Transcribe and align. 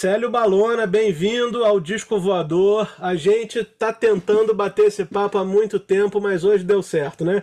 Célio 0.00 0.30
Balona, 0.30 0.86
bem-vindo 0.86 1.62
ao 1.62 1.78
Disco 1.78 2.18
Voador. 2.18 2.90
A 2.98 3.14
gente 3.14 3.62
tá 3.62 3.92
tentando 3.92 4.54
bater 4.54 4.86
esse 4.86 5.04
papo 5.04 5.36
há 5.36 5.44
muito 5.44 5.78
tempo, 5.78 6.22
mas 6.22 6.42
hoje 6.42 6.64
deu 6.64 6.82
certo, 6.82 7.22
né? 7.22 7.42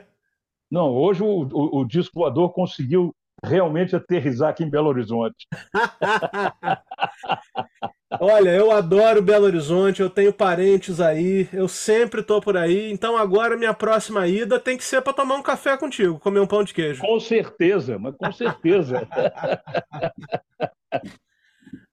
Não, 0.72 0.92
hoje 0.92 1.22
o, 1.22 1.28
o, 1.28 1.82
o 1.82 1.86
Disco 1.86 2.20
Voador 2.20 2.52
conseguiu 2.52 3.14
realmente 3.46 3.96
aterrizar 3.96 4.50
aqui 4.50 4.64
em 4.64 4.70
Belo 4.72 4.88
Horizonte. 4.88 5.46
Olha, 8.20 8.50
eu 8.50 8.72
adoro 8.72 9.22
Belo 9.22 9.46
Horizonte, 9.46 10.02
eu 10.02 10.10
tenho 10.10 10.34
parentes 10.34 11.00
aí, 11.00 11.48
eu 11.54 11.68
sempre 11.68 12.24
tô 12.24 12.42
por 12.42 12.58
aí, 12.58 12.92
então 12.92 13.16
agora 13.16 13.56
minha 13.56 13.76
próxima 13.76 14.28
ida 14.28 14.60
tem 14.60 14.76
que 14.76 14.84
ser 14.84 15.04
para 15.04 15.14
tomar 15.14 15.36
um 15.36 15.44
café 15.44 15.78
contigo, 15.78 16.18
comer 16.18 16.40
um 16.40 16.48
pão 16.48 16.64
de 16.64 16.74
queijo. 16.74 17.02
Com 17.02 17.20
certeza, 17.20 18.00
mas 18.00 18.16
com 18.16 18.32
certeza. 18.32 19.08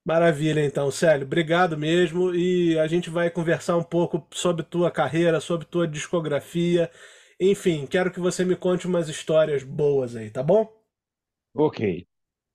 Maravilha, 0.05 0.63
então, 0.63 0.91
Célio, 0.91 1.27
obrigado 1.27 1.79
mesmo. 1.79 2.35
E 2.35 2.79
a 2.79 2.87
gente 2.87 3.09
vai 3.09 3.31
conversar 3.31 3.77
um 3.77 3.83
pouco 3.83 4.27
sobre 4.33 4.63
tua 4.63 4.91
carreira, 4.91 5.41
sobre 5.41 5.67
tua 5.67 5.89
discografia. 5.89 6.91
Enfim, 7.41 7.87
quero 7.87 8.13
que 8.13 8.21
você 8.21 8.45
me 8.45 8.55
conte 8.55 8.87
umas 8.87 9.09
histórias 9.09 9.63
boas 9.63 10.15
aí, 10.15 10.31
tá 10.31 10.43
bom? 10.43 10.71
Ok. 11.55 12.07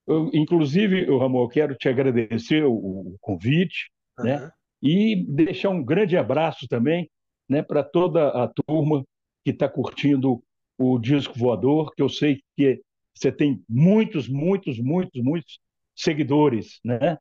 Eu, 0.08 0.30
inclusive, 0.34 1.05
Ramon, 1.05 1.44
eu 1.44 1.49
quero 1.49 1.75
te 1.75 1.89
agradecer 1.89 2.63
o, 2.63 2.73
o 2.73 3.17
convite, 3.20 3.89
uhum. 4.20 4.25
né? 4.25 4.52
E 4.81 5.25
deixar 5.27 5.70
um 5.70 5.84
grande 5.84 6.16
abraço 6.16 6.67
também, 6.67 7.09
né, 7.50 7.61
para 7.61 7.84
toda 7.84 8.30
a 8.30 8.47
turma 8.47 9.03
que 9.44 9.52
está 9.52 9.67
curtindo 9.67 10.41
o 10.77 10.97
disco 11.00 11.38
voador, 11.38 11.91
que 11.95 12.02
eu 12.02 12.08
sei 12.08 12.41
que 12.55 12.80
você 13.13 13.31
tem 13.31 13.61
muitos, 13.67 14.30
muitos, 14.30 14.80
muitos, 14.80 15.22
muitos 15.22 15.59
seguidores, 15.95 16.80
né? 16.86 17.17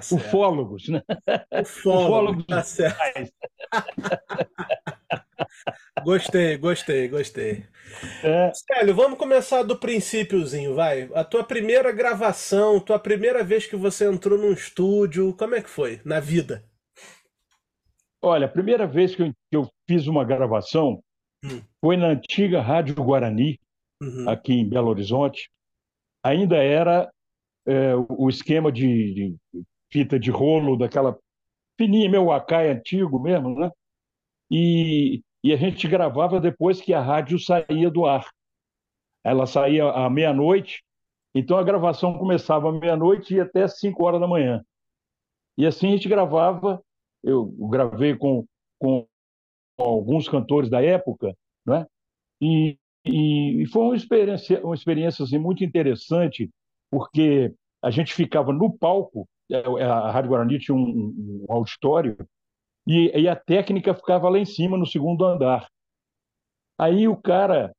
Tá 0.00 0.14
Ufólogos, 0.14 0.88
né? 0.88 1.02
Ufólogos, 1.60 2.44
tá 2.46 2.62
certo. 2.62 3.32
gostei, 6.04 6.56
gostei, 6.56 7.08
gostei. 7.08 7.64
É. 8.22 8.52
Célio, 8.54 8.94
vamos 8.94 9.18
começar 9.18 9.62
do 9.62 9.76
princípiozinho, 9.76 10.74
vai. 10.74 11.10
A 11.14 11.24
tua 11.24 11.42
primeira 11.42 11.90
gravação, 11.90 12.78
tua 12.78 12.98
primeira 12.98 13.42
vez 13.42 13.66
que 13.66 13.76
você 13.76 14.08
entrou 14.08 14.38
num 14.38 14.52
estúdio, 14.52 15.34
como 15.36 15.54
é 15.54 15.62
que 15.62 15.70
foi 15.70 16.00
na 16.04 16.20
vida? 16.20 16.64
Olha, 18.22 18.46
a 18.46 18.50
primeira 18.50 18.86
vez 18.86 19.14
que 19.14 19.22
eu, 19.22 19.32
que 19.50 19.56
eu 19.56 19.68
fiz 19.88 20.06
uma 20.06 20.24
gravação 20.24 21.02
hum. 21.44 21.60
foi 21.80 21.96
na 21.96 22.08
antiga 22.08 22.60
Rádio 22.60 22.96
Guarani, 22.96 23.58
uhum. 24.02 24.28
aqui 24.28 24.52
em 24.52 24.68
Belo 24.68 24.88
Horizonte. 24.88 25.50
Ainda 26.24 26.56
era 26.56 27.10
é, 27.66 27.94
o 27.94 28.28
esquema 28.28 28.72
de, 28.72 29.14
de 29.14 29.36
fita 29.90 30.18
de 30.18 30.30
rolo, 30.30 30.76
daquela 30.76 31.18
fininha, 31.76 32.10
meu 32.10 32.32
Akai 32.32 32.70
antigo 32.70 33.18
mesmo, 33.20 33.58
né? 33.58 33.70
E, 34.50 35.22
e 35.42 35.52
a 35.52 35.56
gente 35.56 35.86
gravava 35.86 36.40
depois 36.40 36.80
que 36.80 36.92
a 36.92 37.00
rádio 37.00 37.38
saía 37.38 37.90
do 37.90 38.06
ar. 38.06 38.28
Ela 39.24 39.46
saía 39.46 39.84
à 39.84 40.08
meia-noite, 40.08 40.82
então 41.34 41.56
a 41.56 41.62
gravação 41.62 42.18
começava 42.18 42.68
à 42.68 42.72
meia-noite 42.72 43.32
e 43.32 43.36
ia 43.36 43.42
até 43.44 43.66
5 43.68 44.04
horas 44.04 44.20
da 44.20 44.26
manhã. 44.26 44.64
E 45.56 45.66
assim 45.66 45.88
a 45.88 45.90
gente 45.92 46.08
gravava, 46.08 46.82
eu 47.22 47.46
gravei 47.68 48.16
com, 48.16 48.46
com 48.78 49.06
alguns 49.76 50.28
cantores 50.28 50.70
da 50.70 50.82
época, 50.82 51.36
né? 51.66 51.86
E, 52.40 52.78
e, 53.04 53.62
e 53.62 53.66
foi 53.66 53.82
uma 53.82 53.96
experiência, 53.96 54.64
uma 54.64 54.74
experiência 54.74 55.24
assim, 55.24 55.38
muito 55.38 55.64
interessante, 55.64 56.50
porque 56.90 57.52
a 57.82 57.90
gente 57.90 58.14
ficava 58.14 58.52
no 58.52 58.76
palco 58.76 59.28
a 59.54 60.10
Rádio 60.10 60.30
Guarani 60.30 60.58
tinha 60.58 60.74
um, 60.74 61.44
um 61.48 61.52
auditório 61.52 62.16
e, 62.86 63.10
e, 63.14 63.28
a 63.28 63.36
técnica 63.36 63.94
ficava 63.94 64.28
lá 64.30 64.38
em 64.38 64.46
cima, 64.46 64.78
no 64.78 64.86
segundo 64.86 65.24
andar. 65.24 65.68
Aí 66.78 67.06
o 67.06 67.16
cara 67.16 67.70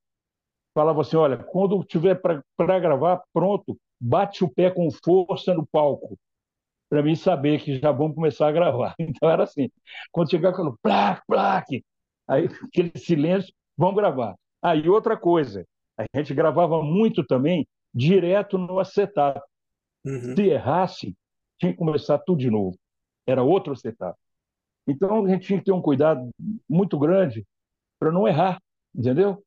falava 0.73 1.01
assim: 1.01 1.17
olha, 1.17 1.37
quando 1.37 1.83
tiver 1.83 2.15
para 2.15 2.79
gravar, 2.79 3.23
pronto, 3.33 3.75
bate 3.99 4.43
o 4.43 4.49
pé 4.49 4.69
com 4.69 4.89
força 4.91 5.53
no 5.53 5.65
palco, 5.65 6.15
para 6.89 7.01
mim 7.01 7.15
saber 7.15 7.59
que 7.61 7.79
já 7.79 7.91
vamos 7.91 8.15
começar 8.15 8.47
a 8.47 8.51
gravar. 8.51 8.93
Então 8.99 9.29
era 9.29 9.43
assim: 9.43 9.69
quando 10.11 10.29
chegar 10.29 10.49
aquele 10.49 10.73
plaque, 10.81 11.21
plaque, 11.27 11.83
aí 12.27 12.45
aquele 12.65 12.91
silêncio, 12.95 13.51
vamos 13.75 13.95
gravar. 13.95 14.35
Aí 14.61 14.83
ah, 14.85 14.91
outra 14.91 15.17
coisa, 15.17 15.65
a 15.97 16.05
gente 16.15 16.33
gravava 16.33 16.83
muito 16.83 17.25
também 17.25 17.67
direto 17.93 18.57
no 18.57 18.79
acetato. 18.79 19.41
Uhum. 20.05 20.35
Se 20.35 20.43
errasse, 20.43 21.15
tinha 21.59 21.71
que 21.71 21.77
começar 21.77 22.17
tudo 22.19 22.39
de 22.39 22.49
novo. 22.49 22.77
Era 23.27 23.43
outro 23.43 23.75
setup. 23.75 24.17
Então 24.87 25.25
a 25.25 25.29
gente 25.29 25.45
tinha 25.45 25.59
que 25.59 25.65
ter 25.65 25.71
um 25.71 25.81
cuidado 25.81 26.29
muito 26.67 26.97
grande 26.97 27.45
para 27.99 28.11
não 28.11 28.27
errar, 28.27 28.59
entendeu? 28.95 29.43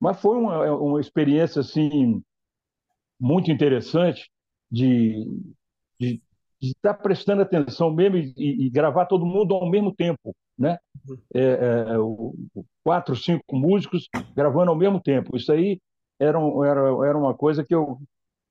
Mas 0.00 0.20
foi 0.20 0.36
uma, 0.36 0.72
uma 0.74 1.00
experiência 1.00 1.60
assim 1.60 2.22
muito 3.18 3.50
interessante 3.50 4.30
de, 4.70 5.24
de, 5.98 6.20
de 6.60 6.70
estar 6.70 6.94
prestando 6.94 7.42
atenção 7.42 7.92
mesmo 7.92 8.16
e, 8.16 8.66
e, 8.66 8.70
gravar 8.70 9.06
todo 9.06 9.24
mundo 9.24 9.54
ao 9.54 9.70
mesmo 9.70 9.94
tempo, 9.94 10.34
né? 10.58 10.78
É, 11.34 11.40
é, 11.40 11.84
quatro, 12.82 13.14
cinco 13.14 13.56
músicos 13.56 14.08
gravando 14.34 14.70
ao 14.70 14.76
mesmo 14.76 15.00
tempo. 15.00 15.36
Isso 15.36 15.52
aí 15.52 15.80
era, 16.18 16.38
era, 16.38 17.08
era 17.08 17.18
uma 17.18 17.34
coisa 17.34 17.64
que 17.64 17.74
eu, 17.74 17.98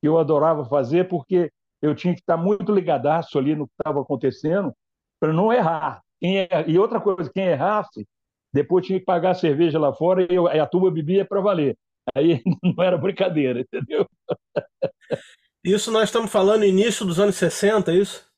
que 0.02 0.08
eu 0.08 0.18
adorava 0.18 0.66
fazer 0.66 1.08
porque 1.08 1.52
eu 1.82 1.96
tinha 1.96 2.14
que 2.14 2.22
estar 2.22 2.38
muito 2.38 2.74
ligadaço 2.74 3.38
ali 3.38 3.56
no 3.56 3.68
que 3.68 3.74
estava 3.80 4.02
acontecendo 4.02 4.74
para 5.20 5.34
não 5.34 5.52
errar. 5.52 6.02
E 6.22 6.80
outra 6.80 7.00
coisa, 7.00 7.30
quem 7.32 7.46
errasse, 7.46 8.08
depois 8.54 8.86
tinha 8.86 9.00
que 9.00 9.06
pagar 9.06 9.32
a 9.32 9.36
cerveja 9.36 9.78
lá 9.78 9.94
fora 9.94 10.24
e 10.24 10.34
eu, 10.36 10.48
a 10.48 10.66
turma 10.66 10.90
bebia 10.90 11.26
para 11.26 11.42
valer. 11.42 11.78
Aí 12.16 12.42
não 12.64 12.84
era 12.84 12.98
brincadeira, 12.98 13.60
entendeu? 13.62 14.08
Isso 15.64 15.92
nós 15.92 16.04
estamos 16.04 16.32
falando 16.32 16.64
início 16.64 17.06
dos 17.06 17.20
anos 17.20 17.36
60, 17.38 17.92
é 17.92 17.96
isso? 17.96 18.32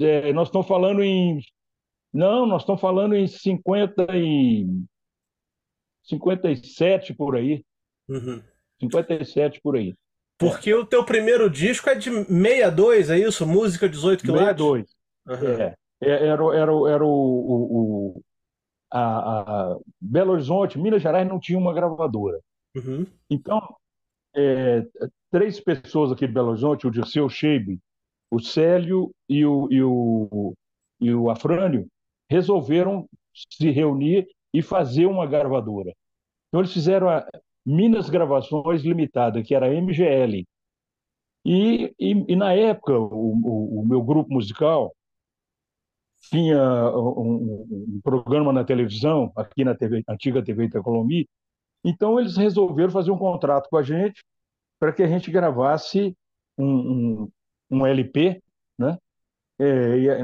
É, 0.00 0.32
nós 0.32 0.48
estamos 0.48 0.66
falando 0.66 1.04
em. 1.04 1.38
Não, 2.10 2.46
nós 2.46 2.62
estamos 2.62 2.80
falando 2.80 3.14
em 3.14 3.26
50 3.26 4.06
e. 4.16 4.66
57 6.04 7.12
por 7.12 7.36
aí. 7.36 7.62
Uhum. 8.08 8.42
57 8.80 9.60
por 9.60 9.76
aí. 9.76 9.94
Porque 10.38 10.70
é. 10.70 10.76
o 10.76 10.84
teu 10.84 11.04
primeiro 11.04 11.48
disco 11.48 11.88
é 11.88 11.94
de 11.94 12.10
62, 12.10 13.10
é 13.10 13.18
isso? 13.18 13.46
Música 13.46 13.88
18 13.88 14.24
quilômetros? 14.24 14.66
62. 14.66 14.96
Uhum. 15.26 15.62
É. 15.62 15.74
Era, 16.00 16.56
era, 16.56 16.72
era 16.90 17.04
o, 17.04 17.08
o, 17.08 18.16
o 18.16 18.22
a, 18.90 19.40
a, 19.40 19.78
Belo 20.00 20.32
Horizonte, 20.32 20.78
Minas 20.78 21.02
Gerais 21.02 21.26
não 21.26 21.40
tinha 21.40 21.58
uma 21.58 21.72
gravadora. 21.72 22.40
Uhum. 22.76 23.06
Então, 23.30 23.60
é, 24.34 24.84
três 25.30 25.60
pessoas 25.60 26.12
aqui 26.12 26.26
de 26.26 26.32
Belo 26.32 26.50
Horizonte, 26.50 26.86
o 26.86 26.90
Dirceu 26.90 27.28
Scheibe, 27.28 27.80
o 28.30 28.40
Célio 28.40 29.10
e 29.28 29.44
o, 29.46 29.68
e 29.70 29.82
o, 29.82 30.54
e 31.00 31.14
o 31.14 31.30
Afrânio, 31.30 31.86
resolveram 32.28 33.08
se 33.32 33.70
reunir 33.70 34.26
e 34.52 34.62
fazer 34.62 35.06
uma 35.06 35.26
gravadora. 35.26 35.92
Então, 36.48 36.60
eles 36.60 36.72
fizeram 36.72 37.08
a, 37.08 37.26
Minas 37.64 38.10
Gravações 38.10 38.82
Limitada, 38.82 39.42
que 39.42 39.54
era 39.54 39.72
MGL. 39.72 40.46
E, 41.44 41.94
e, 41.98 42.24
e 42.28 42.36
na 42.36 42.52
época, 42.52 42.98
o, 42.98 43.04
o, 43.04 43.80
o, 43.80 43.86
meu 43.86 44.02
grupo 44.02 44.32
musical 44.32 44.94
tinha 46.30 46.58
um, 46.96 47.66
um, 47.70 48.00
programa 48.02 48.52
na 48.52 48.64
televisão, 48.64 49.30
aqui 49.36 49.62
na 49.64 49.74
TV, 49.74 50.02
antiga 50.08 50.42
TV 50.42 50.64
Itacolomi, 50.64 51.28
então 51.84 52.18
eles 52.18 52.36
resolveram 52.36 52.90
fazer 52.90 53.10
um 53.10 53.18
contrato 53.18 53.68
com 53.68 53.76
a 53.76 53.82
gente 53.82 54.24
para 54.78 54.92
que 54.92 55.02
a 55.02 55.06
gente 55.06 55.30
gravasse 55.30 56.16
um, 56.56 57.28
um 57.70 57.86
LP, 57.86 58.42
né? 58.78 58.98
É, 59.58 60.22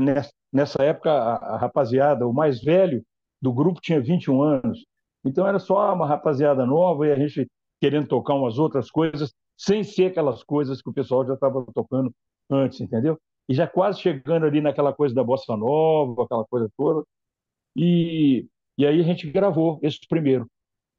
nessa 0.52 0.82
época, 0.82 1.10
a, 1.12 1.54
a 1.54 1.56
rapaziada, 1.58 2.26
o 2.26 2.32
mais 2.32 2.62
velho 2.62 3.04
do 3.40 3.52
grupo 3.52 3.80
tinha 3.80 4.00
21 4.00 4.42
anos, 4.42 4.84
então 5.24 5.46
era 5.46 5.58
só 5.58 5.92
uma 5.94 6.06
rapaziada 6.06 6.64
nova 6.64 7.06
e 7.06 7.12
a 7.12 7.16
gente 7.16 7.46
querendo 7.80 8.06
tocar 8.06 8.34
umas 8.34 8.58
outras 8.58 8.90
coisas, 8.90 9.32
sem 9.56 9.82
ser 9.82 10.06
aquelas 10.06 10.44
coisas 10.44 10.82
que 10.82 10.90
o 10.90 10.92
pessoal 10.92 11.26
já 11.26 11.34
estava 11.34 11.64
tocando 11.74 12.12
antes, 12.50 12.80
entendeu? 12.80 13.18
E 13.48 13.54
já 13.54 13.66
quase 13.66 14.00
chegando 14.00 14.46
ali 14.46 14.60
naquela 14.60 14.92
coisa 14.92 15.14
da 15.14 15.24
bossa 15.24 15.56
nova, 15.56 16.24
aquela 16.24 16.44
coisa 16.44 16.68
toda. 16.76 17.04
E, 17.74 18.46
e 18.76 18.86
aí 18.86 19.00
a 19.00 19.02
gente 19.02 19.30
gravou 19.30 19.78
esse 19.82 20.00
primeiro. 20.08 20.46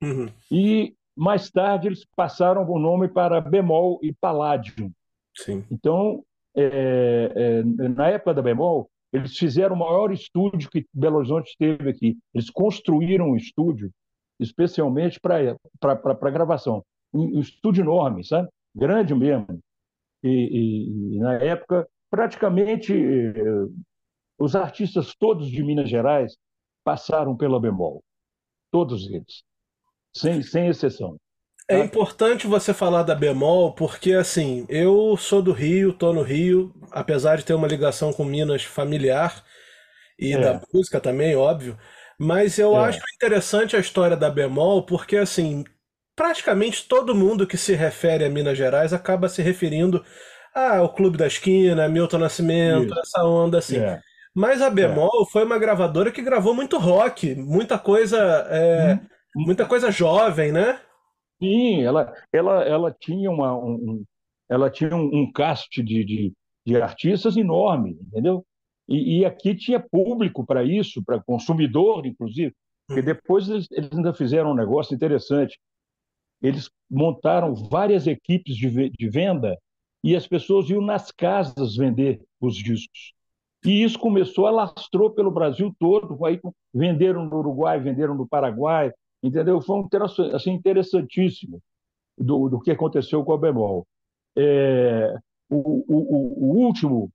Uhum. 0.01 0.27
E 0.51 0.95
mais 1.15 1.51
tarde 1.51 1.88
eles 1.88 2.06
passaram 2.15 2.68
o 2.68 2.79
nome 2.79 3.07
para 3.07 3.39
Bemol 3.39 4.00
e 4.01 4.12
Palladium. 4.13 4.91
Sim. 5.38 5.63
Então, 5.69 6.23
é, 6.56 7.31
é, 7.35 7.63
na 7.63 8.09
época 8.09 8.33
da 8.33 8.41
Bemol, 8.41 8.89
eles 9.13 9.38
fizeram 9.38 9.75
o 9.75 9.79
maior 9.79 10.12
estúdio 10.12 10.69
que 10.69 10.85
Belo 10.94 11.18
Horizonte 11.18 11.56
teve 11.57 11.89
aqui. 11.89 12.18
Eles 12.33 12.50
construíram 12.50 13.31
um 13.31 13.35
estúdio 13.35 13.91
especialmente 14.42 15.20
para 15.20 16.32
gravação. 16.32 16.84
Um, 17.14 17.38
um, 17.38 17.40
estúdio 17.40 17.84
enorme, 17.84 18.24
sabe? 18.24 18.50
Grande 18.76 19.14
mesmo. 19.14 19.60
E, 20.24 21.16
e, 21.16 21.20
na 21.20 21.34
época 21.36 21.88
praticamente 22.10 22.94
os 24.38 24.56
artistas 24.56 25.16
todos 25.18 25.50
de 25.50 25.64
Minas 25.64 25.90
Gerais 25.90 26.36
passaram 26.84 27.38
pela 27.38 27.60
Bemol, 27.60 28.04
todos 28.72 29.08
eles, 29.10 29.44
sem, 30.16 30.42
sem 30.42 30.68
exceção. 30.68 31.16
É 31.70 31.80
importante 31.80 32.48
você 32.48 32.74
falar 32.74 33.04
da 33.04 33.16
Bemol 33.16 33.74
porque, 33.74 34.14
assim, 34.14 34.66
eu 34.68 35.16
sou 35.16 35.42
do 35.42 35.54
Rio, 35.54 35.94
tô 35.94 36.12
no 36.12 36.22
Rio, 36.22 36.74
apesar 36.92 37.38
de 37.38 37.46
ter 37.46 37.54
uma 37.54 37.68
ligação 37.68 38.12
com 38.12 38.26
Minas 38.26 38.64
familiar 38.64 39.44
e 40.20 40.34
é. 40.34 40.40
da 40.40 40.62
música 40.74 41.00
também, 41.00 41.36
óbvio, 41.36 41.78
mas 42.21 42.59
eu 42.59 42.75
é. 42.75 42.85
acho 42.85 43.01
interessante 43.15 43.75
a 43.75 43.79
história 43.79 44.15
da 44.15 44.29
Bemol 44.29 44.85
porque, 44.85 45.18
assim, 45.18 45.63
praticamente 46.15 46.88
todo 46.88 47.15
mundo 47.15 47.47
que 47.47 47.57
se 47.57 47.73
refere 47.73 48.23
a 48.23 48.29
Minas 48.29 48.56
Gerais 48.56 48.94
acaba 48.94 49.27
se 49.27 49.41
referindo 49.41 50.06
ao 50.53 50.94
Clube 50.94 51.18
da 51.18 51.25
Esquina, 51.25 51.89
Milton 51.89 52.19
Nascimento, 52.19 52.91
Isso. 52.91 53.00
essa 53.00 53.23
onda 53.25 53.57
assim. 53.57 53.77
É. 53.77 54.00
Mas 54.35 54.62
a 54.62 54.69
Bemol 54.69 55.23
é. 55.23 55.31
foi 55.31 55.44
uma 55.44 55.57
gravadora 55.57 56.12
que 56.12 56.21
gravou 56.21 56.53
muito 56.53 56.77
rock, 56.77 57.33
muita 57.33 57.79
coisa, 57.79 58.18
é, 58.51 58.94
hum. 58.94 59.44
muita 59.44 59.65
coisa 59.65 59.89
jovem, 59.89 60.51
né? 60.51 60.79
Sim, 61.41 61.81
ela, 61.83 62.13
ela, 62.31 62.63
ela 62.63 62.95
tinha 63.00 63.31
uma, 63.31 63.57
um, 63.57 64.03
ela 64.47 64.69
tinha 64.69 64.95
um, 64.95 65.09
um 65.12 65.31
cast 65.31 65.81
de, 65.81 66.06
de, 66.06 66.33
de, 66.68 66.79
artistas 66.79 67.35
enorme, 67.35 67.97
entendeu? 68.00 68.45
E, 68.88 69.19
e 69.19 69.25
aqui 69.25 69.56
tinha 69.56 69.80
público 69.80 70.45
para 70.45 70.63
isso, 70.63 71.04
para 71.04 71.22
consumidor, 71.22 72.06
inclusive, 72.06 72.54
porque 72.88 73.01
hum. 73.01 73.06
depois 73.06 73.50
eles, 73.50 73.68
eles 73.72 73.92
ainda 73.92 74.13
fizeram 74.13 74.51
um 74.51 74.56
negócio 74.56 74.94
interessante. 74.94 75.60
Eles 76.42 76.69
montaram 76.89 77.54
várias 77.54 78.07
equipes 78.07 78.56
de, 78.56 78.89
de 78.89 79.10
venda 79.10 79.57
e 80.04 80.16
as 80.16 80.28
pessoas 80.28 80.69
iam 80.69 80.81
nas 80.81 81.12
casas 81.12 81.75
vender 81.75 82.22
os 82.39 82.56
discos. 82.56 83.13
E 83.63 83.83
isso 83.83 84.00
começou, 84.00 84.48
alastrou 84.48 85.12
pelo 85.12 85.30
Brasil 85.30 85.72
todo, 85.78 86.25
aí 86.25 86.39
venderam 86.74 87.25
no 87.25 87.38
Uruguai, 87.38 87.80
venderam 87.80 88.16
no 88.16 88.28
Paraguai, 88.28 88.92
Entendeu? 89.24 89.62
Foi 89.62 89.78
um 89.78 89.88
assim, 90.33 90.51
interessantíssimo 90.51 91.62
do, 92.18 92.50
do 92.50 92.60
que 92.60 92.72
aconteceu 92.72 93.24
com 93.24 93.33
a 93.33 93.38
Bemol. 93.38 93.86
É, 94.36 95.16
o, 95.50 95.57
o, 95.57 96.45
o, 96.45 96.66
último 96.66 97.12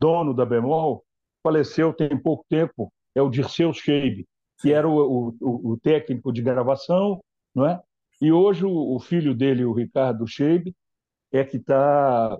dono 0.00 0.34
da 0.34 0.44
Bemol 0.44 1.04
faleceu 1.42 1.92
tem 1.92 2.16
pouco 2.16 2.44
tempo, 2.48 2.92
é 3.14 3.22
o 3.22 3.30
Dirceu 3.30 3.72
Scheib, 3.72 4.24
que 4.60 4.72
era 4.72 4.88
o, 4.88 5.34
o, 5.40 5.72
o, 5.72 5.78
técnico 5.78 6.32
de 6.32 6.42
gravação, 6.42 7.20
não 7.54 7.66
é? 7.66 7.80
E 8.20 8.32
hoje 8.32 8.64
o, 8.64 8.98
filho 8.98 9.34
dele, 9.34 9.64
o 9.64 9.72
Ricardo 9.72 10.26
Scheib, 10.26 10.74
é 11.32 11.44
que 11.44 11.56
está 11.56 12.36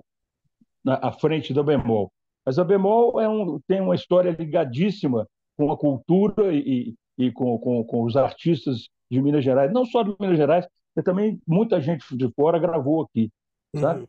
à 0.85 1.11
frente 1.13 1.53
da 1.53 1.63
Bemol. 1.63 2.11
Mas 2.45 2.59
a 2.59 2.63
Bemol 2.63 3.19
é 3.21 3.29
um, 3.29 3.59
tem 3.67 3.79
uma 3.79 3.95
história 3.95 4.31
ligadíssima 4.31 5.27
com 5.55 5.71
a 5.71 5.77
cultura 5.77 6.53
e, 6.53 6.93
e 7.17 7.31
com, 7.31 7.57
com, 7.59 7.83
com 7.85 8.03
os 8.03 8.17
artistas 8.17 8.89
de 9.09 9.21
Minas 9.21 9.43
Gerais, 9.43 9.71
não 9.71 9.85
só 9.85 10.03
de 10.03 10.15
Minas 10.19 10.37
Gerais, 10.37 10.67
mas 10.95 11.05
também 11.05 11.39
muita 11.47 11.79
gente 11.79 12.15
de 12.15 12.29
fora 12.33 12.59
gravou 12.59 13.03
aqui, 13.03 13.31
sabe? 13.75 14.01
Uhum. 14.01 14.07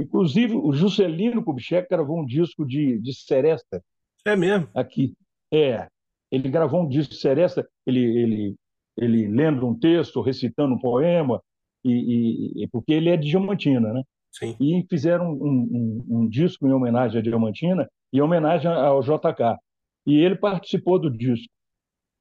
Inclusive, 0.00 0.54
o 0.54 0.72
Juscelino 0.72 1.44
Kubitschek 1.44 1.86
gravou 1.88 2.18
um 2.18 2.24
disco 2.24 2.64
de, 2.64 2.98
de 2.98 3.12
Seresta. 3.14 3.82
É 4.24 4.34
mesmo? 4.34 4.68
Aqui. 4.74 5.14
É. 5.52 5.88
Ele 6.30 6.48
gravou 6.48 6.82
um 6.82 6.88
disco 6.88 7.12
de 7.12 7.20
Seresta, 7.20 7.68
ele, 7.86 8.00
ele, 8.00 8.56
ele 8.96 9.28
lendo 9.28 9.66
um 9.66 9.78
texto, 9.78 10.22
recitando 10.22 10.74
um 10.74 10.78
poema, 10.78 11.42
e, 11.84 12.62
e 12.62 12.68
porque 12.68 12.92
ele 12.92 13.10
é 13.10 13.16
de 13.16 13.28
Diamantina, 13.28 13.92
né? 13.92 14.02
Sim. 14.32 14.56
E 14.60 14.86
fizeram 14.88 15.32
um, 15.32 16.04
um, 16.08 16.18
um, 16.20 16.28
disco 16.28 16.66
em 16.66 16.72
homenagem 16.72 17.18
a 17.18 17.22
Diamantina 17.22 17.88
e 18.12 18.18
em 18.18 18.20
homenagem 18.20 18.70
ao 18.70 19.02
JK. 19.02 19.58
E 20.06 20.18
ele 20.18 20.36
participou 20.36 20.98
do 20.98 21.10
disco. 21.10 21.52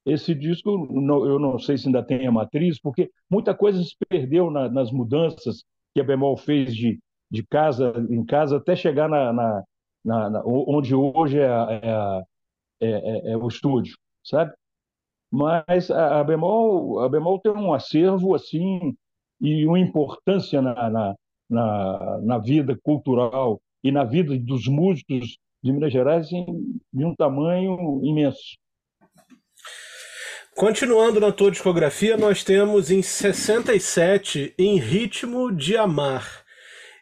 Esse 0.06 0.34
disco, 0.34 0.70
eu 0.70 1.40
não 1.40 1.60
sei 1.60 1.78
se 1.78 1.88
ainda 1.88 2.04
tem 2.04 2.26
a 2.26 2.32
matriz, 2.32 2.80
porque 2.80 3.12
muita 3.30 3.54
coisa 3.54 3.82
se 3.84 3.96
perdeu 4.10 4.50
na, 4.50 4.68
nas 4.68 4.92
mudanças 4.92 5.64
que 5.94 6.02
a 6.02 6.04
Bemol 6.04 6.36
fez 6.36 6.76
de, 6.76 7.00
de 7.30 7.44
casa 7.44 7.94
em 8.10 8.26
casa 8.26 8.58
até 8.58 8.76
chegar 8.76 9.08
na, 9.08 9.32
na, 9.32 9.64
na 10.04 10.44
onde 10.46 10.96
hoje 10.96 11.40
é, 11.40 11.46
é, 11.48 12.16
é, 12.82 13.32
é, 13.32 13.38
o 13.38 13.48
estúdio, 13.48 13.96
sabe? 14.24 14.54
Mas 15.32 15.92
a, 15.92 16.20
a, 16.20 16.24
Bemol, 16.24 17.00
a 17.02 17.10
Bemol 17.10 17.40
tem 17.40 17.52
um 17.52 17.74
acervo 17.74 18.34
assim 18.34 18.96
e 19.40 19.66
uma 19.66 19.80
importância 19.80 20.62
na, 20.62 20.90
na, 20.90 21.16
na, 21.50 22.20
na 22.22 22.38
vida 22.40 22.78
cultural 22.82 23.62
e 23.84 23.92
na 23.92 24.04
vida 24.04 24.38
dos 24.38 24.68
músicos 24.68 25.38
de 25.62 25.72
Minas 25.72 25.94
Gerais 25.94 26.28
de 26.30 27.06
um 27.06 27.16
tamanho 27.16 28.02
imenso. 28.04 28.58
Continuando 30.56 31.20
na 31.20 31.32
tua 31.32 31.52
discografia, 31.52 32.18
nós 32.18 32.44
temos 32.44 32.92
em 32.92 33.02
67 33.02 34.54
Em 34.58 34.78
Ritmo 34.78 35.54
de 35.56 35.78
Amar. 35.78 36.44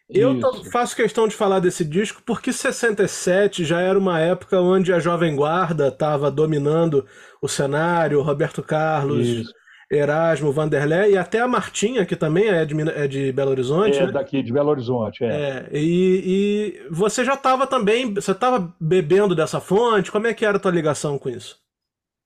Eu 0.09 0.39
tô, 0.39 0.63
faço 0.65 0.95
questão 0.95 1.27
de 1.27 1.35
falar 1.35 1.59
desse 1.59 1.83
disco 1.83 2.21
porque 2.25 2.53
67 2.53 3.65
já 3.65 3.81
era 3.81 3.99
uma 3.99 4.19
época 4.19 4.61
onde 4.61 4.93
a 4.93 4.99
Jovem 4.99 5.35
Guarda 5.35 5.89
estava 5.89 6.31
dominando 6.31 7.05
o 7.41 7.47
cenário, 7.47 8.21
Roberto 8.21 8.63
Carlos, 8.63 9.27
Isso. 9.27 9.53
Erasmo, 9.91 10.51
Vanderlei 10.51 11.13
e 11.13 11.17
até 11.17 11.41
a 11.41 11.47
Martinha, 11.47 12.05
que 12.05 12.15
também 12.15 12.47
é 12.47 12.65
de, 12.65 12.89
é 12.89 13.07
de 13.07 13.31
Belo 13.33 13.51
Horizonte. 13.51 13.97
É 13.97 14.05
né? 14.05 14.11
daqui, 14.11 14.41
de 14.41 14.53
Belo 14.53 14.69
Horizonte, 14.69 15.25
é. 15.25 15.27
é 15.27 15.69
e, 15.73 16.23
e 16.25 16.87
você 16.89 17.25
já 17.25 17.33
estava 17.33 17.67
também, 17.67 18.13
você 18.13 18.31
estava 18.31 18.73
bebendo 18.79 19.35
dessa 19.35 19.59
fonte? 19.59 20.11
Como 20.11 20.27
é 20.27 20.33
que 20.33 20.45
era 20.45 20.57
a 20.57 20.59
tua 20.59 20.71
ligação 20.71 21.19
com 21.19 21.29
isso? 21.29 21.59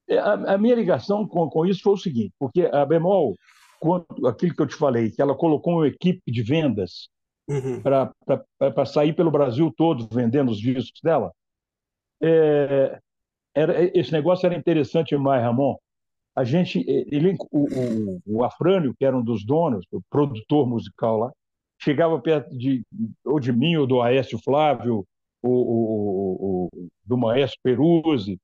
É, 0.07 0.19
a, 0.19 0.33
a 0.33 0.57
minha 0.57 0.75
ligação 0.75 1.27
com, 1.27 1.49
com, 1.49 1.65
isso 1.65 1.81
foi 1.81 1.93
o 1.93 1.97
seguinte, 1.97 2.33
porque 2.39 2.69
a 2.71 2.85
Bemol, 2.85 3.35
quando, 3.79 4.05
aquilo 4.27 4.55
que 4.55 4.61
eu 4.61 4.67
te 4.67 4.75
falei, 4.75 5.09
que 5.09 5.21
ela 5.21 5.35
colocou 5.35 5.75
uma 5.75 5.87
equipe 5.87 6.31
de 6.31 6.43
vendas 6.43 7.09
uhum. 7.51 7.81
para 7.81 8.85
sair 8.85 9.13
pelo 9.13 9.31
Brasil 9.31 9.71
todo 9.75 10.07
vendendo 10.11 10.51
os 10.51 10.59
discos 10.59 10.99
dela, 11.03 11.31
é, 12.21 12.99
era, 13.55 13.97
esse 13.97 14.11
negócio 14.11 14.45
era 14.45 14.55
interessante 14.55 15.09
demais, 15.09 15.43
Ramon. 15.43 15.75
A 16.35 16.43
gente, 16.43 16.83
ele, 16.87 17.35
o, 17.51 17.65
o, 17.65 18.21
o 18.25 18.43
Afrânio, 18.43 18.95
que 18.97 19.03
era 19.03 19.17
um 19.17 19.23
dos 19.23 19.45
donos, 19.45 19.85
o 19.91 20.01
produtor 20.09 20.65
musical 20.65 21.17
lá, 21.17 21.31
chegava 21.81 22.19
perto 22.21 22.55
de 22.55 22.83
ou 23.25 23.39
de 23.39 23.51
mim 23.51 23.75
ou 23.75 23.85
do 23.85 24.01
Aécio 24.01 24.39
Flávio, 24.39 25.03
ou, 25.43 25.67
ou, 25.67 26.41
ou 26.41 26.69
do 27.03 27.17
Maestro 27.17 27.59
Peruzzi, 27.63 28.39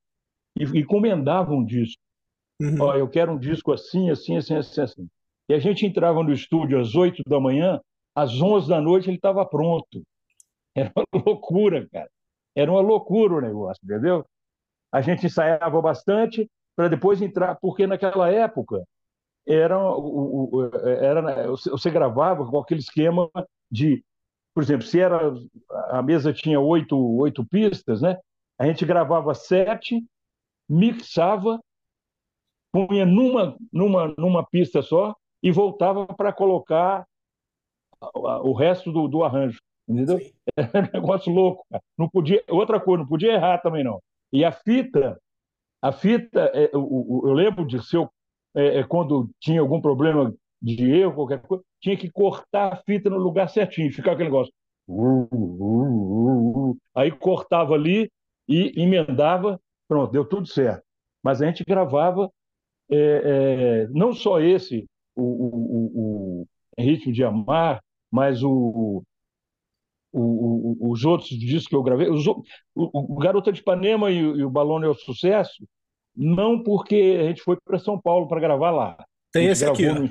e, 0.58 0.64
encomendava 0.78 1.52
um 1.52 1.64
disco. 1.64 2.00
Uhum. 2.60 2.76
Ó, 2.80 2.94
eu 2.94 3.08
quero 3.08 3.32
um 3.32 3.38
disco 3.38 3.72
assim, 3.72 4.10
assim, 4.10 4.36
assim, 4.36 4.56
assim, 4.56 4.80
assim. 4.80 5.08
E 5.48 5.54
a 5.54 5.58
gente 5.58 5.86
entrava 5.86 6.22
no 6.22 6.32
estúdio 6.32 6.78
às 6.78 6.94
8 6.94 7.22
da 7.26 7.40
manhã, 7.40 7.80
às 8.22 8.40
11 8.40 8.68
da 8.68 8.80
noite 8.80 9.08
ele 9.08 9.16
estava 9.16 9.44
pronto. 9.46 10.02
Era 10.74 10.92
uma 10.96 11.06
loucura, 11.24 11.88
cara. 11.90 12.10
Era 12.54 12.70
uma 12.70 12.80
loucura 12.80 13.34
o 13.34 13.40
negócio, 13.40 13.80
entendeu? 13.84 14.26
A 14.92 15.00
gente 15.00 15.26
ensaiava 15.26 15.80
bastante 15.80 16.50
para 16.74 16.88
depois 16.88 17.22
entrar, 17.22 17.56
porque 17.60 17.86
naquela 17.86 18.30
época 18.30 18.84
era, 19.46 19.78
o, 19.78 20.70
era 20.84 21.46
você 21.52 21.90
gravava 21.90 22.44
com 22.48 22.58
aquele 22.58 22.80
esquema 22.80 23.30
de, 23.70 24.04
por 24.54 24.62
exemplo, 24.62 24.86
se 24.86 25.00
era 25.00 25.32
a 25.90 26.02
mesa 26.02 26.32
tinha 26.32 26.60
oito, 26.60 26.96
oito 27.18 27.44
pistas, 27.44 28.02
né? 28.02 28.18
A 28.58 28.66
gente 28.66 28.84
gravava 28.84 29.34
sete 29.34 30.04
mixava, 30.68 31.58
punha 32.72 33.06
numa, 33.06 33.56
numa, 33.72 34.14
numa 34.18 34.46
pista 34.46 34.82
só 34.82 35.14
e 35.42 35.50
voltava 35.50 36.06
para 36.06 36.32
colocar 36.32 37.06
o 38.00 38.52
resto 38.52 38.92
do, 38.92 39.08
do 39.08 39.24
arranjo. 39.24 39.60
Entendeu? 39.88 40.18
É 40.56 40.78
um 40.78 41.00
negócio 41.00 41.32
louco. 41.32 41.64
Não 41.96 42.08
podia, 42.08 42.42
outra 42.48 42.80
coisa, 42.80 43.02
não 43.02 43.08
podia 43.08 43.34
errar 43.34 43.58
também 43.58 43.84
não. 43.84 44.00
E 44.32 44.44
a 44.44 44.50
fita, 44.50 45.20
a 45.80 45.92
fita, 45.92 46.50
é, 46.52 46.70
eu, 46.72 47.22
eu 47.24 47.32
lembro 47.32 47.64
de 47.64 47.80
seu 47.84 48.10
é, 48.54 48.78
é, 48.78 48.84
quando 48.84 49.30
tinha 49.38 49.60
algum 49.60 49.80
problema 49.80 50.34
de 50.60 50.90
erro, 50.90 51.14
qualquer 51.14 51.40
coisa, 51.42 51.62
tinha 51.80 51.96
que 51.96 52.10
cortar 52.10 52.72
a 52.72 52.76
fita 52.76 53.08
no 53.08 53.18
lugar 53.18 53.48
certinho, 53.48 53.92
ficar 53.92 54.12
aquele 54.12 54.30
negócio. 54.30 54.52
Aí 56.94 57.12
cortava 57.12 57.74
ali 57.74 58.10
e 58.48 58.72
emendava 58.82 59.60
Pronto, 59.88 60.12
deu 60.12 60.24
tudo 60.24 60.46
certo. 60.46 60.84
Mas 61.22 61.40
a 61.40 61.46
gente 61.46 61.64
gravava 61.64 62.30
é, 62.90 62.96
é, 62.96 63.86
não 63.88 64.12
só 64.12 64.38
esse, 64.38 64.86
o, 65.16 65.22
o, 65.22 66.42
o, 66.42 66.46
Ritmo 66.78 67.12
de 67.12 67.24
Amar, 67.24 67.82
mas 68.10 68.42
o, 68.42 69.02
os 70.12 71.04
outros 71.04 71.28
discos 71.30 71.66
que 71.66 71.76
eu 71.76 71.82
gravei. 71.82 72.08
Os, 72.08 72.26
o, 72.74 73.16
Garota 73.18 73.52
de 73.52 73.60
Ipanema 73.60 74.10
e, 74.10 74.18
e 74.18 74.44
o 74.44 74.50
Balão 74.50 74.82
é 74.82 74.88
o 74.88 74.94
Sucesso, 74.94 75.66
não 76.14 76.62
porque 76.62 77.18
a 77.20 77.24
gente 77.24 77.42
foi 77.42 77.56
para 77.64 77.78
São 77.78 78.00
Paulo 78.00 78.26
para 78.26 78.40
gravar 78.40 78.70
lá. 78.70 78.96
Tem 79.32 79.46
esse 79.46 79.64
aqui. 79.64 79.86
No... 79.86 80.08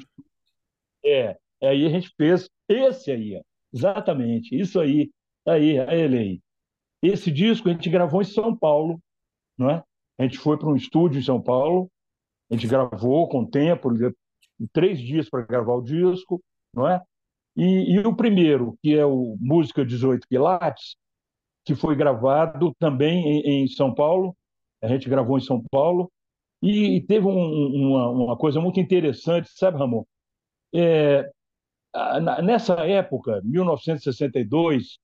É, 1.04 1.38
aí 1.62 1.86
a 1.86 1.90
gente 1.90 2.12
fez 2.16 2.50
esse 2.70 3.12
aí, 3.12 3.42
exatamente, 3.74 4.56
isso 4.56 4.80
aí, 4.80 5.10
aí, 5.48 5.80
aí 5.80 6.02
ele 6.02 6.18
aí. 6.18 6.42
esse 7.02 7.32
disco 7.32 7.70
a 7.70 7.72
gente 7.72 7.90
gravou 7.90 8.22
em 8.22 8.26
São 8.26 8.56
Paulo, 8.56 9.00
não 9.58 9.70
é? 9.70 9.84
A 10.20 10.24
gente 10.24 10.38
foi 10.38 10.58
para 10.58 10.70
um 10.70 10.76
estúdio 10.76 11.20
em 11.20 11.24
São 11.24 11.42
Paulo, 11.42 11.90
a 12.50 12.56
gente 12.56 12.68
gravou 12.68 13.28
com 13.30 13.46
tempo, 13.46 13.90
três 14.74 15.00
dias 15.00 15.30
para 15.30 15.46
gravar 15.46 15.76
o 15.76 15.82
disco, 15.82 16.42
não 16.74 16.88
é? 16.88 17.02
E, 17.58 17.96
e, 17.96 18.00
o 18.00 18.16
primeiro, 18.16 18.78
que 18.84 18.96
é 18.96 19.04
o 19.04 19.36
Música 19.40 19.84
18 19.84 20.28
Quilates, 20.28 20.96
que 21.66 21.74
foi 21.74 21.96
gravado 21.96 22.74
também 22.80 23.26
em, 23.26 23.64
em, 23.64 23.68
São 23.68 23.94
Paulo, 23.94 24.38
a 24.82 24.88
gente 24.88 25.10
gravou 25.10 25.38
em 25.38 25.42
São 25.42 25.62
Paulo, 25.72 26.12
e, 26.62 26.98
e 26.98 27.02
teve 27.02 27.26
um, 27.26 27.92
uma, 27.92 28.10
uma, 28.10 28.38
coisa 28.38 28.62
muito 28.62 28.80
interessante, 28.80 29.50
sabe, 29.50 29.80
Ramon? 29.80 30.04
É, 30.74 31.30
nessa 32.44 32.76
época, 32.86 33.42
1962, 33.44 35.00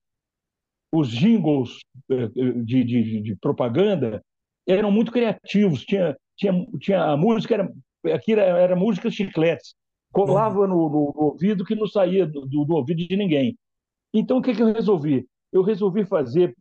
os 0.92 1.08
jingles 1.08 1.80
eh, 2.08 2.28
de, 2.62 2.84
de, 2.84 3.20
de, 3.20 3.36
propaganda 3.36 4.22
eram 4.66 4.92
muito 4.92 5.10
criativos. 5.10 5.84
Tinha, 5.84 6.16
tinha, 6.36 6.66
tinha 6.78 7.02
a 7.02 7.16
música 7.16 7.54
era 7.54 7.72
aqui 8.14 8.32
era, 8.32 8.42
era 8.42 8.76
música 8.76 9.10
chicletes, 9.10 9.74
colava 10.14 10.60
uhum. 10.60 10.68
no, 10.68 10.88
no, 10.88 11.12
no, 11.14 11.22
ouvido 11.24 11.64
que 11.64 11.74
não 11.74 11.86
saía 11.86 12.24
do, 12.24 12.46
do, 12.46 12.64
do, 12.64 12.74
ouvido 12.74 13.06
de 13.06 13.16
ninguém. 13.16 13.58
Então 14.12 14.38
o 14.38 14.42
que, 14.42 14.54
que 14.54 14.62
eu 14.62 14.72
resolvi? 14.72 15.26
Eu 15.52 15.62
resolvi 15.62 16.06
fazer 16.06 16.56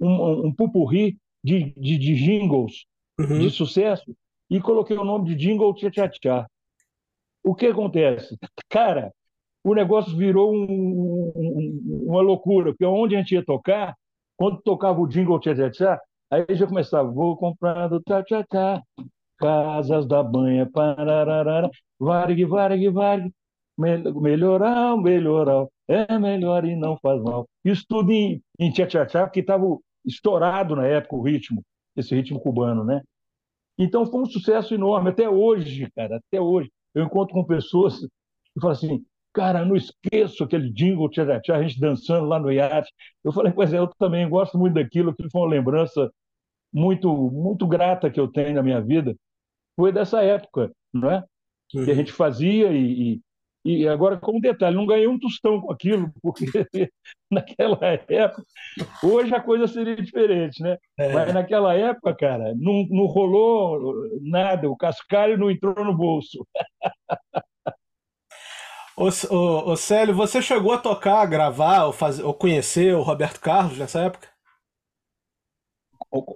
um, 0.00 0.08
um, 0.08 0.46
um 0.46 0.54
pupurri 0.54 1.18
de, 1.42 1.72
de, 1.76 1.98
de 1.98 2.14
jingles 2.16 2.86
uhum. 3.20 3.38
de 3.38 3.50
sucesso 3.50 4.16
e 4.50 4.60
coloquei 4.60 4.96
o 4.96 5.04
nome 5.04 5.28
de 5.28 5.34
jingle 5.36 5.74
tchá 5.74 5.90
tchá 5.90 6.08
tchá. 6.08 6.46
O 7.44 7.54
que 7.54 7.66
acontece? 7.66 8.36
Cara, 8.70 9.12
o 9.62 9.74
negócio 9.74 10.16
virou 10.16 10.52
um, 10.52 11.32
um, 11.36 12.04
uma 12.06 12.22
loucura, 12.22 12.72
porque 12.72 12.86
onde 12.86 13.14
a 13.14 13.18
gente 13.18 13.34
ia 13.34 13.44
tocar, 13.44 13.94
quando 14.36 14.62
tocava 14.62 14.98
o 15.00 15.06
jingle 15.06 15.38
tchá 15.38 15.54
tchá 15.54 15.70
tchá, 15.70 16.00
aí 16.30 16.46
já 16.56 16.66
começava, 16.66 17.10
vou 17.10 17.36
comprando 17.36 18.00
tchá 18.00 18.22
tchá 18.22 18.44
tchá, 18.44 18.82
casas 19.38 20.06
da 20.06 20.22
banha, 20.22 20.68
pararara, 20.70 21.70
vargue, 21.98 22.44
vargue, 22.44 22.88
vargue, 22.90 23.32
melhorar, 23.78 24.96
melhorar, 24.96 25.66
é 25.88 26.18
melhor 26.18 26.64
e 26.64 26.76
não 26.76 26.96
faz 26.98 27.20
mal. 27.22 27.46
Isso 27.64 27.84
tudo 27.88 28.10
em, 28.12 28.42
em 28.58 28.70
tchá 28.72 28.86
tchá 28.86 29.06
tchá, 29.06 29.26
porque 29.26 29.40
estava 29.40 29.64
estourado 30.04 30.76
na 30.76 30.86
época 30.86 31.16
o 31.16 31.22
ritmo, 31.22 31.62
esse 31.96 32.14
ritmo 32.14 32.40
cubano, 32.40 32.84
né? 32.84 33.00
Então 33.78 34.06
foi 34.06 34.22
um 34.22 34.26
sucesso 34.26 34.74
enorme, 34.74 35.10
até 35.10 35.28
hoje, 35.28 35.90
cara, 35.96 36.16
até 36.16 36.40
hoje. 36.40 36.70
Eu 36.94 37.04
encontro 37.04 37.34
com 37.34 37.44
pessoas 37.44 37.98
que 38.00 38.60
falam 38.60 38.76
assim, 38.76 39.04
cara, 39.32 39.64
não 39.64 39.74
esqueço 39.76 40.44
aquele 40.44 40.70
jingle 40.72 41.08
tchá 41.10 41.40
tchá, 41.40 41.56
a 41.56 41.62
gente 41.62 41.80
dançando 41.80 42.26
lá 42.26 42.38
no 42.38 42.52
iate. 42.52 42.92
Eu 43.24 43.32
falei, 43.32 43.52
pois 43.52 43.72
é, 43.72 43.78
eu 43.78 43.88
também 43.98 44.28
gosto 44.28 44.58
muito 44.58 44.74
daquilo, 44.74 45.10
aquilo 45.10 45.30
foi 45.30 45.40
uma 45.42 45.48
lembrança 45.50 46.10
muito, 46.72 47.12
muito 47.32 47.66
grata 47.66 48.10
que 48.10 48.20
eu 48.20 48.28
tenho 48.28 48.54
na 48.54 48.62
minha 48.62 48.80
vida. 48.80 49.16
Foi 49.76 49.92
dessa 49.92 50.22
época, 50.22 50.70
não 50.92 51.10
é? 51.10 51.24
Uhum. 51.74 51.84
Que 51.84 51.90
a 51.90 51.94
gente 51.94 52.12
fazia 52.12 52.72
e, 52.72 53.20
e, 53.64 53.82
e, 53.82 53.88
agora, 53.88 54.16
como 54.16 54.40
detalhe, 54.40 54.76
não 54.76 54.86
ganhei 54.86 55.08
um 55.08 55.18
tostão 55.18 55.60
com 55.60 55.72
aquilo, 55.72 56.12
porque 56.22 56.46
naquela 57.30 57.78
época, 57.82 58.42
hoje 59.02 59.34
a 59.34 59.40
coisa 59.40 59.66
seria 59.66 59.96
diferente, 59.96 60.62
né? 60.62 60.78
É. 60.98 61.12
Mas 61.12 61.34
naquela 61.34 61.74
época, 61.74 62.14
cara, 62.14 62.54
não, 62.56 62.86
não 62.90 63.06
rolou 63.06 63.94
nada, 64.22 64.70
o 64.70 64.76
cascalho 64.76 65.38
não 65.38 65.50
entrou 65.50 65.84
no 65.84 65.96
bolso. 65.96 66.46
Ô, 68.96 69.08
ô, 69.34 69.72
ô, 69.72 69.76
Célio, 69.76 70.14
você 70.14 70.40
chegou 70.40 70.72
a 70.72 70.78
tocar, 70.78 71.26
gravar 71.26 71.86
ou, 71.86 71.92
fazer, 71.92 72.22
ou 72.22 72.32
conhecer 72.32 72.94
o 72.94 73.02
Roberto 73.02 73.40
Carlos 73.40 73.76
nessa 73.76 74.02
época? 74.02 74.28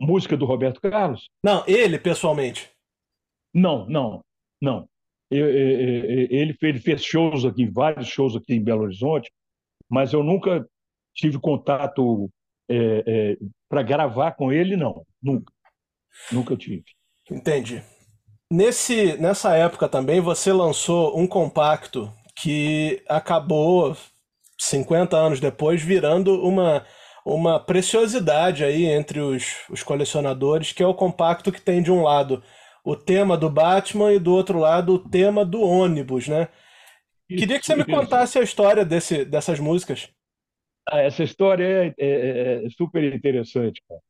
Música 0.00 0.36
do 0.36 0.44
Roberto 0.44 0.80
Carlos? 0.80 1.28
Não, 1.42 1.62
ele 1.68 2.00
pessoalmente. 2.00 2.68
Não, 3.58 3.86
não, 3.88 4.24
não. 4.60 4.88
ele, 5.30 6.54
fez, 6.54 6.82
fez 6.82 7.04
shows 7.04 7.44
aqui, 7.44 7.66
vários 7.66 8.06
shows 8.08 8.36
aqui 8.36 8.54
em 8.54 8.62
Belo 8.62 8.82
Horizonte, 8.82 9.30
mas 9.88 10.12
eu 10.12 10.22
nunca 10.22 10.66
tive 11.14 11.38
contato 11.38 12.30
é, 12.68 13.02
é, 13.06 13.36
para 13.68 13.82
gravar 13.82 14.32
com 14.32 14.52
ele, 14.52 14.76
não. 14.76 15.04
Nunca. 15.22 15.52
Nunca 16.32 16.56
tive. 16.56 16.84
Entendi. 17.30 17.82
Nesse, 18.50 19.16
nessa 19.18 19.54
época 19.54 19.88
também 19.88 20.20
você 20.20 20.52
lançou 20.52 21.18
um 21.18 21.26
compacto 21.26 22.12
que 22.40 23.02
acabou 23.08 23.96
50 24.58 25.16
anos 25.16 25.40
depois 25.40 25.82
virando 25.82 26.42
uma, 26.42 26.84
uma 27.26 27.60
preciosidade 27.60 28.64
aí 28.64 28.86
entre 28.86 29.20
os, 29.20 29.56
os 29.68 29.82
colecionadores, 29.82 30.72
que 30.72 30.82
é 30.82 30.86
o 30.86 30.94
compacto 30.94 31.52
que 31.52 31.60
tem 31.60 31.82
de 31.82 31.92
um 31.92 32.02
lado 32.02 32.42
o 32.88 32.96
tema 32.96 33.36
do 33.36 33.50
Batman 33.50 34.14
e 34.14 34.18
do 34.18 34.32
outro 34.32 34.58
lado 34.58 34.94
o 34.94 34.98
tema 34.98 35.44
do 35.44 35.60
ônibus, 35.60 36.26
né? 36.26 36.48
Queria 37.28 37.60
que 37.60 37.66
você 37.66 37.76
me 37.76 37.84
contasse 37.84 38.38
a 38.38 38.42
história 38.42 38.82
desse, 38.82 39.26
dessas 39.26 39.60
músicas. 39.60 40.10
Ah, 40.88 41.02
essa 41.02 41.22
história 41.22 41.64
é, 41.64 41.94
é, 41.98 42.64
é 42.64 42.70
super 42.70 43.04
interessante, 43.14 43.82
cara. 43.86 44.00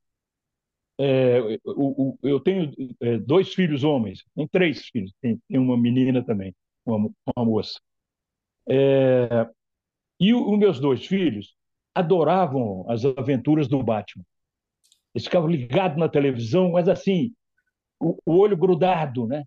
É, 1.00 1.40
o, 1.64 2.11
o, 2.11 2.18
eu 2.23 2.38
tenho 2.38 2.73
é, 3.00 3.18
dois 3.18 3.52
filhos 3.52 3.82
homens, 3.82 4.25
tem 4.37 4.47
três 4.47 4.87
filhos, 4.87 5.12
tem, 5.20 5.40
tem 5.49 5.58
uma 5.58 5.76
menina 5.76 6.25
também, 6.25 6.54
uma, 6.87 7.11
uma 7.37 7.44
moça. 7.44 7.80
É, 8.68 9.49
e 10.20 10.32
os 10.32 10.56
meus 10.56 10.78
dois 10.78 11.04
filhos 11.04 11.56
adoravam 11.92 12.88
as 12.88 13.04
aventuras 13.04 13.66
do 13.66 13.82
Batman. 13.82 14.25
Eles 15.12 15.25
ficavam 15.25 15.50
ligados 15.50 15.99
na 15.99 16.08
televisão, 16.08 16.70
mas 16.70 16.88
assim, 16.88 17.32
o, 18.00 18.18
olho 18.26 18.56
grudado, 18.56 19.26
né? 19.26 19.44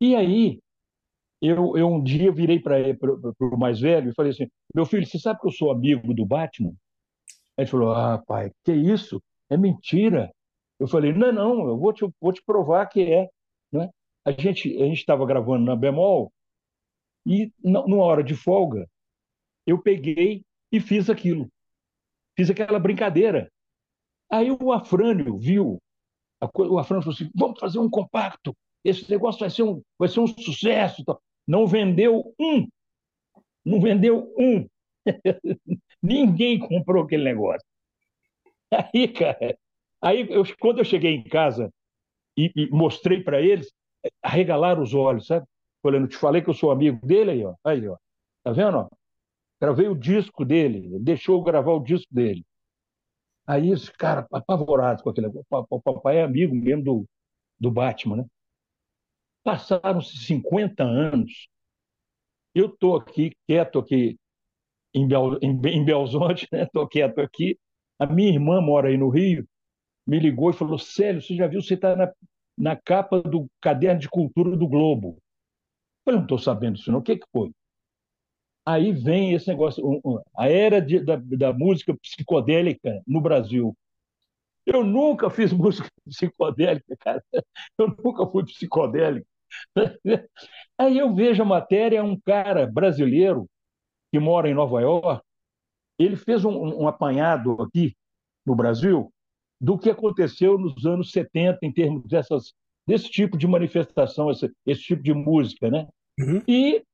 E 0.00 0.14
aí, 0.14 0.60
eu, 1.40 1.76
eu 1.76 1.88
um 1.88 2.02
dia 2.02 2.32
virei 2.32 2.58
para 2.60 2.76
o 3.40 3.58
mais 3.58 3.80
velho 3.80 4.10
e 4.10 4.14
falei 4.14 4.32
assim: 4.32 4.48
meu 4.74 4.86
filho, 4.86 5.06
você 5.06 5.18
sabe 5.18 5.40
que 5.40 5.46
eu 5.46 5.52
sou 5.52 5.70
amigo 5.70 6.14
do 6.14 6.26
Batman? 6.26 6.72
Ele 7.56 7.66
falou: 7.66 7.92
ah, 7.92 8.22
pai, 8.26 8.50
que 8.64 8.72
isso? 8.72 9.22
É 9.50 9.56
mentira. 9.56 10.30
Eu 10.78 10.88
falei: 10.88 11.12
não, 11.12 11.32
não, 11.32 11.68
eu 11.68 11.78
vou 11.78 11.92
te, 11.92 12.06
vou 12.20 12.32
te 12.32 12.42
provar 12.44 12.86
que 12.86 13.02
é. 13.02 13.28
Né? 13.72 13.88
A 14.24 14.32
gente 14.32 14.68
a 14.82 14.86
estava 14.86 15.26
gravando 15.26 15.64
na 15.64 15.76
Bemol 15.76 16.32
e, 17.24 17.52
numa 17.62 18.04
hora 18.04 18.22
de 18.22 18.34
folga, 18.34 18.88
eu 19.66 19.80
peguei 19.80 20.44
e 20.70 20.80
fiz 20.80 21.10
aquilo. 21.10 21.48
Fiz 22.36 22.50
aquela 22.50 22.78
brincadeira. 22.78 23.50
Aí 24.30 24.50
o 24.50 24.72
Afrânio 24.72 25.38
viu, 25.38 25.80
o 26.40 26.78
Afrânio 26.78 27.02
falou 27.02 27.14
assim: 27.14 27.30
vamos 27.34 27.58
fazer 27.58 27.78
um 27.78 27.90
compacto, 27.90 28.54
esse 28.84 29.10
negócio 29.10 29.40
vai 29.40 29.50
ser 29.50 29.62
um, 29.62 29.82
vai 29.98 30.08
ser 30.08 30.20
um 30.20 30.26
sucesso. 30.26 31.04
Não 31.46 31.66
vendeu 31.66 32.34
um. 32.38 32.68
Não 33.64 33.80
vendeu 33.80 34.32
um. 34.38 34.66
Ninguém 36.02 36.58
comprou 36.58 37.04
aquele 37.04 37.24
negócio. 37.24 37.66
Aí, 38.70 39.08
cara, 39.08 39.56
aí 40.00 40.26
eu, 40.30 40.44
quando 40.58 40.78
eu 40.78 40.84
cheguei 40.84 41.14
em 41.14 41.24
casa 41.24 41.72
e, 42.36 42.52
e 42.54 42.70
mostrei 42.70 43.22
para 43.22 43.40
eles, 43.40 43.72
arregalaram 44.22 44.82
os 44.82 44.94
olhos, 44.94 45.26
sabe? 45.26 45.46
Falando, 45.82 46.08
te 46.08 46.16
falei 46.16 46.42
que 46.42 46.50
eu 46.50 46.54
sou 46.54 46.70
amigo 46.70 47.04
dele 47.04 47.30
aí, 47.32 47.44
ó. 47.44 47.54
Aí, 47.64 47.88
ó. 47.88 47.96
Tá 48.42 48.52
vendo? 48.52 48.78
Ó? 48.78 48.88
Gravei 49.60 49.88
o 49.88 49.94
disco 49.94 50.44
dele, 50.44 50.98
deixou 51.00 51.38
eu 51.38 51.42
gravar 51.42 51.72
o 51.72 51.82
disco 51.82 52.12
dele. 52.12 52.44
Aí 53.46 53.70
esse 53.70 53.92
cara, 53.92 54.26
apavorado 54.32 55.02
com 55.02 55.10
aquele. 55.10 55.28
O 55.50 55.80
papai 55.80 56.18
é 56.18 56.22
amigo 56.24 56.54
mesmo 56.54 56.82
do, 56.82 57.08
do 57.58 57.70
Batman, 57.70 58.16
né? 58.16 58.26
Passaram-se 59.44 60.16
50 60.18 60.82
anos. 60.82 61.48
Eu 62.54 62.66
estou 62.66 62.96
aqui, 62.96 63.32
quieto 63.46 63.78
aqui 63.78 64.18
em, 64.92 65.06
Bel, 65.06 65.38
em, 65.42 65.50
em 65.68 65.84
Belzonte, 65.84 66.48
estou 66.50 66.82
né? 66.84 66.88
quieto 66.90 67.20
aqui. 67.20 67.58
A 67.98 68.06
minha 68.06 68.30
irmã 68.30 68.60
mora 68.60 68.88
aí 68.88 68.96
no 68.96 69.08
Rio, 69.08 69.46
me 70.06 70.18
ligou 70.18 70.50
e 70.50 70.54
falou: 70.54 70.78
Célio, 70.78 71.22
você 71.22 71.34
já 71.36 71.46
viu, 71.46 71.62
você 71.62 71.74
está 71.74 71.94
na, 71.94 72.12
na 72.56 72.76
capa 72.76 73.20
do 73.20 73.46
caderno 73.60 74.00
de 74.00 74.08
cultura 74.08 74.56
do 74.56 74.66
Globo. 74.66 75.18
Eu 76.06 76.14
não 76.14 76.22
estou 76.22 76.38
sabendo 76.38 76.76
isso, 76.76 76.90
não. 76.90 77.00
O 77.00 77.02
que, 77.02 77.16
que 77.16 77.26
foi? 77.32 77.52
Aí 78.66 78.90
vem 78.90 79.32
esse 79.32 79.46
negócio, 79.46 79.84
a 80.36 80.48
era 80.48 80.80
de, 80.80 80.98
da, 80.98 81.16
da 81.16 81.52
música 81.52 81.96
psicodélica 81.96 83.00
no 83.06 83.20
Brasil. 83.20 83.76
Eu 84.66 84.82
nunca 84.84 85.30
fiz 85.30 85.52
música 85.54 85.88
psicodélica, 86.04 86.96
cara. 86.98 87.22
Eu 87.78 87.96
nunca 88.02 88.26
fui 88.26 88.44
psicodélico. 88.44 89.26
Aí 90.76 90.98
eu 90.98 91.14
vejo 91.14 91.42
a 91.42 91.46
matéria, 91.46 92.02
um 92.02 92.18
cara 92.18 92.66
brasileiro 92.66 93.48
que 94.12 94.18
mora 94.18 94.50
em 94.50 94.54
Nova 94.54 94.80
York, 94.80 95.22
ele 95.98 96.16
fez 96.16 96.44
um, 96.44 96.82
um 96.82 96.88
apanhado 96.88 97.62
aqui 97.62 97.94
no 98.44 98.54
Brasil 98.54 99.12
do 99.60 99.78
que 99.78 99.88
aconteceu 99.88 100.58
nos 100.58 100.84
anos 100.84 101.12
70 101.12 101.58
em 101.62 101.72
termos 101.72 102.04
dessas, 102.06 102.52
desse 102.86 103.08
tipo 103.08 103.38
de 103.38 103.46
manifestação, 103.46 104.30
esse, 104.30 104.52
esse 104.66 104.82
tipo 104.82 105.02
de 105.02 105.14
música, 105.14 105.70
né? 105.70 105.88
Uhum. 106.18 106.42
E 106.46 106.84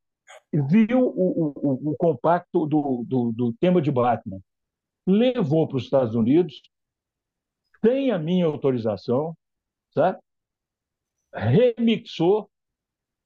viu 0.53 1.01
o, 1.01 1.53
o, 1.57 1.91
o 1.93 1.97
compacto 1.97 2.67
do, 2.67 3.05
do, 3.07 3.33
do, 3.33 3.53
tema 3.55 3.81
de 3.81 3.91
Batman, 3.91 4.41
levou 5.07 5.67
para 5.67 5.79
os 5.79 5.85
Estados 5.85 6.15
Unidos, 6.15 6.61
sem 7.85 8.11
a 8.11 8.19
minha 8.19 8.47
autorização, 8.47 9.37
sabe? 9.95 10.19
remixou 11.35 12.51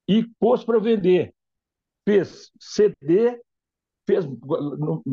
e 0.08 0.24
pôs 0.38 0.64
para 0.64 0.78
vender. 0.78 1.34
Fez 2.08 2.52
CD, 2.60 3.40
fez, 4.06 4.24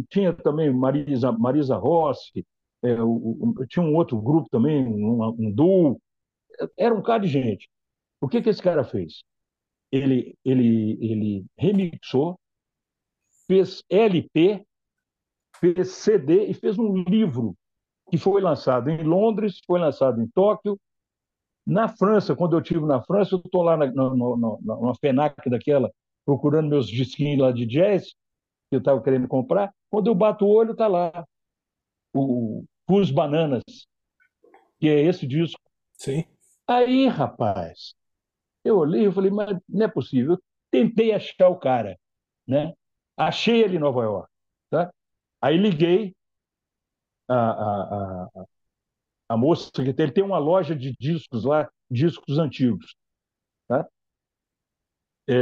tinha 0.09 0.31
também 0.31 0.71
Marisa, 0.71 1.31
Marisa 1.31 1.75
Rossi, 1.75 2.45
é, 2.83 3.01
o, 3.01 3.55
o, 3.57 3.65
tinha 3.67 3.83
um 3.83 3.95
outro 3.95 4.21
grupo 4.21 4.47
também, 4.49 4.85
um, 4.85 5.23
um 5.39 5.51
duo, 5.51 5.99
era 6.77 6.93
um 6.93 7.01
cara 7.01 7.21
de 7.21 7.27
gente. 7.27 7.67
O 8.21 8.27
que, 8.27 8.41
que 8.41 8.49
esse 8.49 8.61
cara 8.61 8.83
fez? 8.83 9.23
Ele, 9.93 10.35
ele, 10.43 10.97
ele 10.99 11.45
remixou, 11.55 12.39
fez 13.45 13.83
LP, 13.87 14.65
fez 15.59 15.91
CD 15.91 16.47
e 16.47 16.53
fez 16.55 16.79
um 16.79 16.95
livro 17.03 17.55
que 18.09 18.17
foi 18.17 18.41
lançado 18.41 18.89
em 18.89 19.03
Londres, 19.03 19.59
foi 19.67 19.79
lançado 19.79 20.19
em 20.19 20.27
Tóquio. 20.29 20.79
Na 21.63 21.87
França, 21.87 22.35
quando 22.35 22.53
eu 22.55 22.59
estive 22.59 22.83
na 22.87 23.03
França, 23.03 23.35
eu 23.35 23.41
estou 23.45 23.61
lá 23.61 23.77
na, 23.77 23.85
na, 23.85 24.09
na, 24.15 24.57
numa 24.61 24.95
FENAC 24.95 25.47
daquela, 25.47 25.91
procurando 26.25 26.69
meus 26.69 26.87
disquinhos 26.87 27.39
lá 27.39 27.51
de 27.51 27.67
jazz, 27.67 28.07
que 28.69 28.75
eu 28.75 28.79
estava 28.79 28.99
querendo 28.99 29.27
comprar. 29.27 29.71
Quando 29.91 30.07
eu 30.07 30.15
bato 30.15 30.43
o 30.43 30.49
olho, 30.49 30.71
está 30.71 30.87
lá 30.87 31.23
o 32.15 32.65
Pus 32.87 33.11
Bananas, 33.11 33.61
que 34.79 34.89
é 34.89 35.01
esse 35.01 35.27
disco. 35.27 35.61
Sim. 35.93 36.25
Aí, 36.67 37.07
rapaz, 37.07 37.93
eu 38.63 38.77
olhei 38.77 39.07
e 39.07 39.11
falei, 39.11 39.31
mas 39.31 39.57
não 39.67 39.85
é 39.85 39.89
possível. 39.89 40.33
Eu 40.33 40.43
tentei 40.71 41.13
achar 41.13 41.49
o 41.49 41.59
cara, 41.59 41.97
né? 42.47 42.73
Achei 43.17 43.61
ele 43.63 43.77
em 43.77 43.79
Nova 43.79 44.03
York, 44.03 44.29
tá? 44.69 44.91
Aí 45.41 45.57
liguei 45.57 46.15
a, 47.27 47.35
a, 47.35 48.23
a, 48.25 48.45
a 49.29 49.37
moça 49.37 49.71
que 49.73 49.81
ele 49.81 50.11
tem 50.11 50.23
uma 50.23 50.39
loja 50.39 50.75
de 50.75 50.95
discos 50.99 51.43
lá, 51.45 51.69
discos 51.89 52.37
antigos, 52.39 52.95
tá? 53.67 53.87
É, 55.27 55.33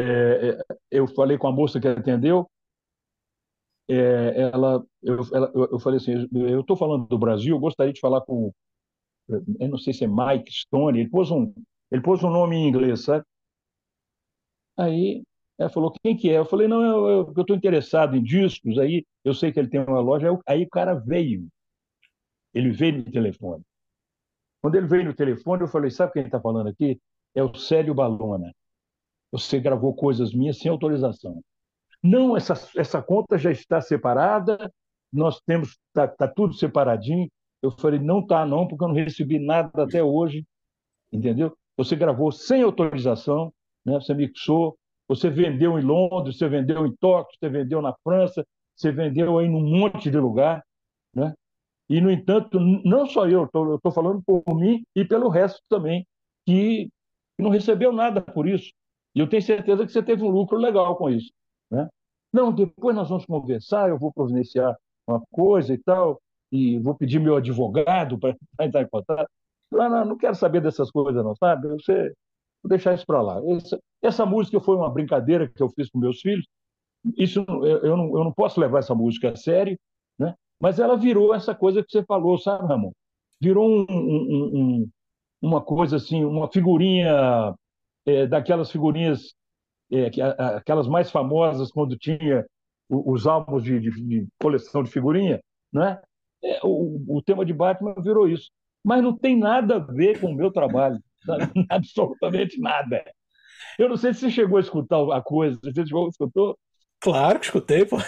é 0.50 0.76
eu 0.92 1.08
falei 1.08 1.38
com 1.38 1.48
a 1.48 1.52
moça 1.52 1.80
que 1.80 1.88
atendeu, 1.88 2.50
é, 3.88 4.50
ela, 4.54 4.86
eu, 5.02 5.20
ela, 5.34 5.52
eu, 5.54 5.80
falei 5.80 5.98
assim, 5.98 6.28
eu 6.32 6.62
estou 6.62 6.78
falando 6.78 7.08
do 7.08 7.18
Brasil, 7.18 7.60
gostaria 7.60 7.92
de 7.92 8.00
falar 8.00 8.22
com, 8.22 8.54
eu 9.28 9.70
não 9.70 9.78
sei 9.78 9.94
se 9.94 10.06
é 10.06 10.08
Mike 10.08 10.52
Stone, 10.52 11.00
ele 11.00 11.10
pôs 11.10 11.30
um, 11.32 11.54
ele 11.92 12.02
pôs 12.02 12.24
um 12.24 12.30
nome 12.30 12.56
em 12.56 12.68
inglês, 12.68 13.04
sabe? 13.04 13.26
Aí 14.78 15.24
ela 15.58 15.70
falou, 15.70 15.94
quem 16.04 16.16
que 16.18 16.30
é? 16.30 16.38
Eu 16.38 16.46
falei, 16.46 16.68
não, 16.68 17.08
eu 17.08 17.34
estou 17.38 17.56
interessado 17.56 18.16
em 18.16 18.24
discos, 18.24 18.78
aí 18.80 19.06
eu 19.24 19.34
sei 19.34 19.52
que 19.52 19.60
ele 19.60 19.70
tem 19.70 19.82
uma 19.82 20.00
loja, 20.00 20.28
aí 20.48 20.64
o 20.64 20.70
cara 20.70 20.96
veio, 20.96 21.48
ele 22.54 22.72
veio 22.72 22.98
no 23.00 23.12
telefone. 23.12 23.64
Quando 24.62 24.76
ele 24.76 24.88
veio 24.88 25.06
no 25.06 25.14
telefone, 25.14 25.64
eu 25.64 25.68
falei, 25.68 25.92
sabe 25.92 26.14
quem 26.14 26.24
está 26.24 26.40
falando 26.40 26.68
aqui? 26.68 27.00
É 27.36 27.44
o 27.44 27.54
Célio 27.56 27.94
Balona. 27.94 28.54
Você 29.32 29.60
gravou 29.60 29.94
coisas 29.96 30.34
minhas 30.34 30.58
sem 30.60 30.70
autorização. 30.70 31.42
Não, 32.04 32.36
essa, 32.36 32.54
essa 32.76 33.02
conta 33.02 33.38
já 33.38 33.52
está 33.52 33.80
separada, 33.82 34.72
nós 35.12 35.42
temos, 35.42 35.78
está 35.88 36.08
tá 36.08 36.28
tudo 36.28 36.54
separadinho. 36.54 37.30
Eu 37.62 37.72
falei, 37.72 38.00
não 38.00 38.20
está 38.22 38.46
não, 38.46 38.68
porque 38.68 38.84
eu 38.84 38.88
não 38.88 38.96
recebi 38.96 39.40
nada 39.40 39.84
até 39.84 40.04
hoje, 40.04 40.46
entendeu? 41.12 41.56
Você 41.78 41.96
gravou 41.96 42.32
sem 42.32 42.62
autorização, 42.62 43.54
né? 43.86 43.96
você 43.96 44.14
mixou, 44.14 44.78
você 45.08 45.30
vendeu 45.30 45.78
em 45.80 45.84
Londres, 45.84 46.38
você 46.38 46.48
vendeu 46.48 46.86
em 46.86 46.96
Tóquio, 46.96 47.38
você 47.40 47.50
vendeu 47.50 47.82
na 47.82 47.94
França, 48.04 48.46
você 48.76 48.92
vendeu 48.92 49.38
aí 49.38 49.48
num 49.48 49.62
monte 49.62 50.10
de 50.10 50.18
lugar, 50.18 50.64
né? 51.14 51.34
E, 51.90 52.00
no 52.00 52.10
entanto, 52.10 52.58
não 52.58 53.06
só 53.06 53.28
eu, 53.28 53.50
eu 53.54 53.76
estou 53.76 53.92
falando 53.92 54.24
por 54.24 54.42
mim 54.56 54.86
e 54.96 55.04
pelo 55.04 55.28
resto 55.28 55.60
também, 55.68 56.08
que 56.46 56.90
não 57.38 57.50
recebeu 57.50 57.92
nada 57.92 58.22
por 58.22 58.48
isso. 58.48 58.72
E 59.14 59.20
eu 59.20 59.28
tenho 59.28 59.42
certeza 59.42 59.86
que 59.86 59.92
você 59.92 60.02
teve 60.02 60.24
um 60.24 60.30
lucro 60.30 60.58
legal 60.58 60.96
com 60.96 61.10
isso. 61.10 61.32
Né? 61.70 61.90
Não, 62.32 62.50
depois 62.50 62.96
nós 62.96 63.10
vamos 63.10 63.26
conversar, 63.26 63.90
eu 63.90 64.00
vou 64.00 64.14
providenciar 64.14 64.74
uma 65.06 65.22
coisa 65.32 65.74
e 65.74 65.78
tal, 65.78 66.22
e 66.50 66.80
vou 66.80 66.96
pedir 66.96 67.20
meu 67.20 67.36
advogado 67.36 68.18
para 68.18 68.38
entrar 68.62 68.84
em 68.84 68.88
contato. 68.88 69.30
Não, 69.72 69.90
não, 69.90 70.06
não 70.06 70.18
quero 70.18 70.36
saber 70.36 70.62
dessas 70.62 70.92
coisas, 70.92 71.24
não, 71.24 71.36
sabe? 71.36 71.68
Você, 71.70 72.14
vou 72.62 72.70
deixar 72.70 72.94
isso 72.94 73.06
para 73.06 73.22
lá. 73.22 73.42
Essa, 73.56 73.80
essa, 74.02 74.26
música 74.26 74.60
foi 74.60 74.76
uma 74.76 74.90
brincadeira 74.90 75.48
que 75.48 75.62
eu 75.62 75.70
fiz 75.70 75.90
com 75.90 76.00
meus 76.00 76.20
filhos. 76.20 76.46
Isso 77.18 77.44
eu, 77.84 77.98
não, 77.98 78.18
eu 78.18 78.24
não 78.24 78.34
posso 78.34 78.60
levar 78.60 78.80
essa 78.80 78.94
música 78.94 79.32
a 79.32 79.36
sério, 79.36 79.78
né? 80.20 80.36
mas 80.60 80.80
ela 80.80 80.96
virou 80.96 81.34
essa 81.34 81.56
coisa 81.56 81.84
que 81.84 81.92
você 81.92 82.04
falou, 82.04 82.38
sabe, 82.38 82.68
Ramon? 82.68 82.92
Virou 83.42 83.68
um, 83.68 83.86
um, 83.90 84.52
um, 84.54 84.90
uma 85.42 85.62
coisa 85.62 85.96
assim, 85.96 86.24
uma 86.24 86.52
figurinha, 86.52 87.56
é, 88.06 88.28
daquelas 88.28 88.72
figurinhas 88.72 89.34
é, 89.92 90.10
aquelas 90.56 90.88
mais 90.88 91.12
famosas 91.12 91.70
quando 91.70 91.98
tinha 91.98 92.46
os 92.90 93.28
álbuns 93.28 93.64
de, 93.64 93.80
de, 93.80 93.90
de 93.92 94.28
coleção 94.40 94.84
de 94.84 94.90
figurinha, 94.90 95.40
né? 95.72 96.02
É, 96.44 96.60
o, 96.64 97.18
o, 97.18 97.22
tema 97.22 97.46
de 97.46 97.54
Batman 97.54 97.94
virou 98.02 98.28
isso. 98.28 98.50
Mas 98.84 99.04
não 99.04 99.18
tem 99.18 99.38
nada 99.38 99.76
a 99.76 99.80
ver 99.80 100.20
com 100.20 100.32
o 100.32 100.36
meu 100.36 100.52
trabalho, 100.52 101.00
absolutamente 101.70 102.60
nada. 102.60 103.04
Eu 103.78 103.88
não 103.90 103.98
sei 103.98 104.14
se 104.14 104.22
você 104.22 104.32
chegou 104.32 104.58
a 104.58 104.62
escutar 104.62 104.98
a 105.12 105.22
coisa, 105.22 105.60
você 105.64 105.86
chegou, 105.86 106.10
escutou? 106.10 106.58
Claro 107.00 107.40
que 107.40 107.46
escutei, 107.46 107.86
pô. 107.86 107.98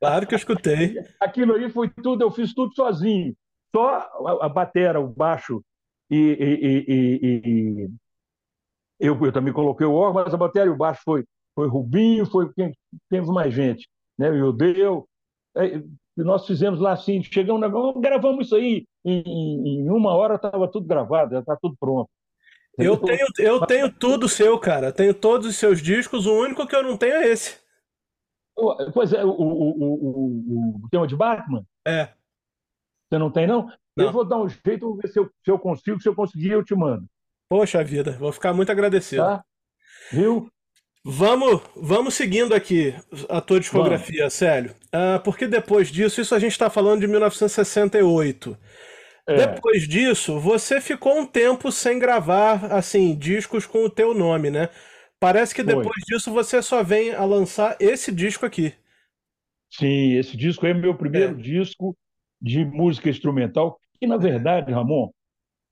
claro 0.00 0.26
que 0.26 0.34
eu 0.34 0.38
escutei. 0.38 0.96
Aquilo 1.20 1.54
aí 1.54 1.70
foi 1.70 1.88
tudo, 1.90 2.22
eu 2.22 2.30
fiz 2.30 2.54
tudo 2.54 2.74
sozinho. 2.74 3.34
Só 3.74 4.08
a, 4.40 4.48
batera, 4.48 5.00
o 5.00 5.08
baixo 5.08 5.62
e, 6.10 6.16
e, 6.16 6.84
e, 6.88 7.88
eu, 8.98 9.22
eu 9.24 9.32
também 9.32 9.52
coloquei 9.52 9.86
o 9.86 9.92
órgão, 9.92 10.24
mas 10.24 10.32
a 10.32 10.36
bateria 10.36 10.68
e 10.68 10.72
o 10.72 10.76
baixo 10.76 11.02
foi, 11.04 11.24
foi 11.54 11.68
Rubinho, 11.68 12.24
foi 12.26 12.50
quem 12.54 12.72
temos 13.10 13.28
mais 13.28 13.52
gente, 13.52 13.88
né? 14.16 14.30
O 14.30 14.52
Deu. 14.52 15.06
É, 16.18 16.22
nós 16.22 16.46
fizemos 16.46 16.80
lá 16.80 16.92
assim, 16.92 17.22
chegamos, 17.22 17.60
gravamos 18.00 18.46
isso 18.46 18.56
aí, 18.56 18.86
em, 19.04 19.80
em 19.80 19.90
uma 19.90 20.14
hora 20.14 20.36
estava 20.36 20.68
tudo 20.68 20.86
gravado, 20.86 21.32
já 21.32 21.40
está 21.40 21.56
tudo 21.56 21.76
pronto. 21.78 22.08
Eu 22.78 22.98
tenho, 22.98 23.26
eu 23.38 23.66
tenho 23.66 23.90
tudo 23.90 24.28
seu, 24.28 24.58
cara. 24.58 24.92
Tenho 24.92 25.14
todos 25.14 25.46
os 25.46 25.56
seus 25.56 25.80
discos, 25.80 26.26
o 26.26 26.34
único 26.34 26.66
que 26.66 26.76
eu 26.76 26.82
não 26.82 26.96
tenho 26.96 27.14
é 27.14 27.28
esse. 27.28 27.58
Pois 28.92 29.12
é, 29.12 29.24
o, 29.24 29.30
o, 29.30 29.70
o, 29.84 30.84
o 30.84 30.88
tema 30.90 31.06
de 31.06 31.16
Batman? 31.16 31.64
É. 31.86 32.08
Você 33.08 33.18
não 33.18 33.30
tem, 33.30 33.46
não? 33.46 33.70
não? 33.96 34.06
Eu 34.06 34.12
vou 34.12 34.24
dar 34.24 34.38
um 34.38 34.48
jeito, 34.48 34.86
vou 34.86 34.96
ver 34.96 35.08
se 35.08 35.18
eu, 35.18 35.30
se 35.42 35.50
eu 35.50 35.58
consigo, 35.58 36.00
se 36.00 36.08
eu 36.08 36.14
conseguir, 36.14 36.50
eu 36.50 36.64
te 36.64 36.74
mando. 36.74 37.06
Poxa 37.48 37.82
vida, 37.84 38.12
vou 38.12 38.32
ficar 38.32 38.52
muito 38.52 38.72
agradecido. 38.72 39.22
Tá? 39.22 39.44
Viu? 40.12 40.50
Vamos, 41.08 41.62
vamos 41.76 42.14
seguindo 42.14 42.52
aqui 42.52 42.92
a 43.28 43.40
tua 43.40 43.60
discografia, 43.60 44.22
vamos. 44.22 44.34
Célio. 44.34 44.74
Uh, 44.86 45.22
porque 45.22 45.46
depois 45.46 45.86
disso, 45.88 46.20
isso 46.20 46.34
a 46.34 46.38
gente 46.40 46.50
está 46.50 46.68
falando 46.68 47.00
de 47.00 47.06
1968. 47.06 48.58
É. 49.28 49.46
Depois 49.46 49.86
disso, 49.86 50.40
você 50.40 50.80
ficou 50.80 51.16
um 51.16 51.24
tempo 51.24 51.70
sem 51.70 52.00
gravar 52.00 52.72
assim 52.72 53.16
discos 53.16 53.66
com 53.66 53.84
o 53.84 53.90
teu 53.90 54.14
nome, 54.14 54.50
né? 54.50 54.68
Parece 55.20 55.54
que 55.54 55.62
depois 55.62 55.86
Foi. 55.86 56.02
disso 56.08 56.32
você 56.32 56.60
só 56.60 56.82
vem 56.82 57.12
a 57.12 57.24
lançar 57.24 57.76
esse 57.78 58.10
disco 58.10 58.44
aqui. 58.44 58.74
Sim, 59.70 60.14
esse 60.16 60.36
disco 60.36 60.66
é 60.66 60.74
meu 60.74 60.96
primeiro 60.96 61.38
é. 61.38 61.40
disco 61.40 61.96
de 62.42 62.64
música 62.64 63.08
instrumental. 63.08 63.78
E 64.00 64.08
na 64.08 64.16
verdade, 64.16 64.72
Ramon, 64.72 65.10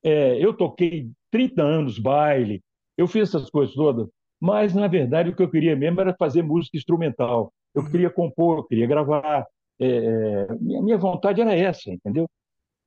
é, 0.01 0.41
eu 0.41 0.53
toquei 0.53 1.09
30 1.29 1.61
anos 1.61 1.99
baile, 1.99 2.63
eu 2.97 3.05
fiz 3.05 3.27
essas 3.27 3.49
coisas 3.49 3.75
todas, 3.75 4.07
mas 4.39 4.73
na 4.73 4.87
verdade 4.87 5.29
o 5.29 5.35
que 5.35 5.43
eu 5.43 5.49
queria 5.49 5.75
mesmo 5.75 6.01
era 6.01 6.15
fazer 6.15 6.41
música 6.41 6.77
instrumental. 6.77 7.53
Eu 7.73 7.83
uhum. 7.83 7.91
queria 7.91 8.09
compor, 8.09 8.59
eu 8.59 8.63
queria 8.63 8.87
gravar. 8.87 9.45
É, 9.79 9.87
é, 9.87 10.47
minha, 10.59 10.81
minha 10.81 10.97
vontade 10.97 11.41
era 11.41 11.53
essa, 11.55 11.91
entendeu? 11.91 12.29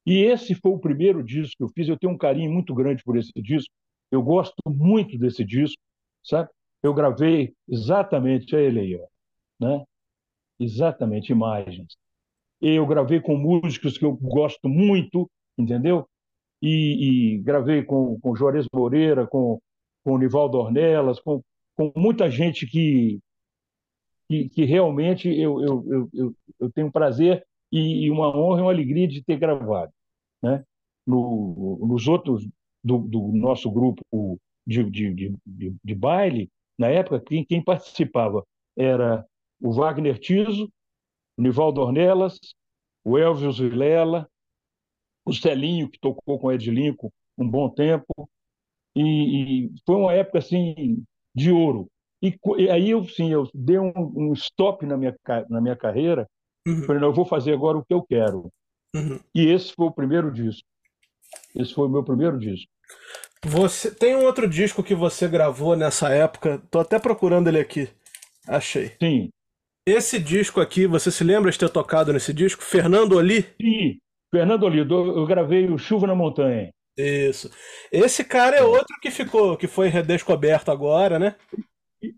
E 0.06 0.22
esse 0.22 0.54
foi 0.54 0.72
o 0.72 0.78
primeiro 0.78 1.22
disco 1.22 1.56
que 1.58 1.64
eu 1.64 1.68
fiz. 1.68 1.88
Eu 1.88 1.98
tenho 1.98 2.12
um 2.12 2.18
carinho 2.18 2.50
muito 2.50 2.74
grande 2.74 3.02
por 3.04 3.16
esse 3.16 3.32
disco. 3.42 3.72
Eu 4.10 4.22
gosto 4.22 4.56
muito 4.66 5.18
desse 5.18 5.44
disco, 5.44 5.80
sabe? 6.24 6.48
Eu 6.82 6.94
gravei 6.94 7.52
exatamente 7.68 8.54
ele 8.56 8.80
aí, 8.80 8.96
ó, 8.96 9.06
né? 9.60 9.84
Exatamente 10.58 11.32
imagens. 11.32 11.96
Eu 12.60 12.86
gravei 12.86 13.20
com 13.20 13.36
músicos 13.36 13.98
que 13.98 14.04
eu 14.04 14.16
gosto 14.16 14.68
muito, 14.68 15.30
entendeu? 15.58 16.06
e, 16.60 17.34
e 17.34 17.38
gravei 17.38 17.82
com, 17.82 18.18
com 18.20 18.34
Juarez 18.34 18.66
Moreira, 18.72 19.26
com, 19.26 19.60
com 20.08 20.14
o 20.14 20.18
Nivaldo 20.18 20.56
Ornelas, 20.56 21.20
com, 21.20 21.42
com 21.76 21.92
muita 21.94 22.30
gente 22.30 22.66
que, 22.66 23.20
que, 24.26 24.48
que 24.48 24.64
realmente 24.64 25.28
eu, 25.28 25.60
eu, 25.62 26.08
eu, 26.14 26.34
eu, 26.58 26.72
tenho 26.72 26.90
prazer 26.90 27.46
e, 27.70 28.06
e, 28.06 28.10
uma 28.10 28.34
honra 28.34 28.60
e 28.60 28.62
uma 28.62 28.70
alegria 28.70 29.06
de 29.06 29.22
ter 29.22 29.38
gravado. 29.38 29.92
Né? 30.42 30.64
No, 31.06 31.78
nos 31.86 32.08
outros 32.08 32.48
do, 32.82 32.96
do 32.96 33.20
nosso 33.34 33.70
grupo 33.70 34.02
de, 34.66 34.82
de, 34.84 35.12
de, 35.44 35.76
de, 35.84 35.94
baile, 35.94 36.50
na 36.78 36.88
época, 36.88 37.20
quem, 37.20 37.44
quem 37.44 37.62
participava 37.62 38.42
era 38.74 39.26
o 39.60 39.72
Wagner 39.72 40.18
Tiso, 40.18 40.72
o 41.36 41.42
Nivaldo 41.42 41.82
Ornelas, 41.82 42.38
o 43.04 43.18
Elvis 43.18 43.58
Vilela, 43.58 44.26
o 45.26 45.34
Celinho, 45.34 45.90
que 45.90 45.98
tocou 45.98 46.38
com 46.38 46.46
o 46.46 46.52
Ed 46.52 46.70
Lincoln 46.70 47.10
um 47.36 47.46
bom 47.46 47.68
tempo, 47.68 48.26
e, 49.00 49.66
e 49.66 49.70
foi 49.86 49.96
uma 49.96 50.12
época 50.12 50.38
assim 50.38 51.02
de 51.34 51.50
ouro. 51.50 51.88
E, 52.22 52.36
e, 52.58 52.68
aí 52.68 52.90
eu 52.90 53.04
sim, 53.04 53.30
eu 53.30 53.48
dei 53.54 53.78
um, 53.78 53.92
um, 53.94 54.32
stop 54.32 54.84
na 54.84 54.96
minha, 54.96 55.14
na 55.48 55.60
minha 55.60 55.76
carreira, 55.76 56.26
uhum. 56.66 56.82
falei, 56.82 57.00
não, 57.00 57.08
eu 57.08 57.14
vou 57.14 57.24
fazer 57.24 57.52
agora 57.52 57.78
o 57.78 57.84
que 57.84 57.94
eu 57.94 58.02
quero. 58.02 58.50
Uhum. 58.94 59.20
E 59.34 59.46
esse 59.46 59.72
foi 59.72 59.86
o 59.86 59.92
primeiro 59.92 60.32
disco. 60.32 60.66
Esse 61.54 61.74
foi 61.74 61.86
o 61.86 61.90
meu 61.90 62.02
primeiro 62.02 62.38
disco. 62.38 62.68
Você 63.44 63.90
tem 63.90 64.16
um 64.16 64.24
outro 64.24 64.48
disco 64.48 64.82
que 64.82 64.94
você 64.94 65.28
gravou 65.28 65.76
nessa 65.76 66.08
época? 66.08 66.60
Tô 66.70 66.80
até 66.80 66.98
procurando 66.98 67.48
ele 67.48 67.60
aqui. 67.60 67.88
Achei. 68.46 68.96
Sim. 69.00 69.28
Esse 69.86 70.18
disco 70.18 70.60
aqui, 70.60 70.86
você 70.86 71.10
se 71.10 71.22
lembra 71.22 71.50
de 71.50 71.58
ter 71.58 71.70
tocado 71.70 72.12
nesse 72.12 72.32
disco? 72.32 72.62
Fernando 72.62 73.12
Oli? 73.12 73.42
Sim, 73.60 73.98
Fernando 74.30 74.64
Oli. 74.64 74.78
Eu 74.80 75.26
gravei 75.26 75.70
o 75.70 75.78
Chuva 75.78 76.06
na 76.06 76.14
Montanha. 76.14 76.70
Isso. 76.98 77.50
Esse 77.92 78.24
cara 78.24 78.56
é 78.56 78.62
outro 78.62 78.96
que 79.00 79.10
ficou, 79.10 79.56
que 79.56 79.68
foi 79.68 79.88
redescoberto 79.88 80.70
agora, 80.70 81.18
né? 81.18 81.36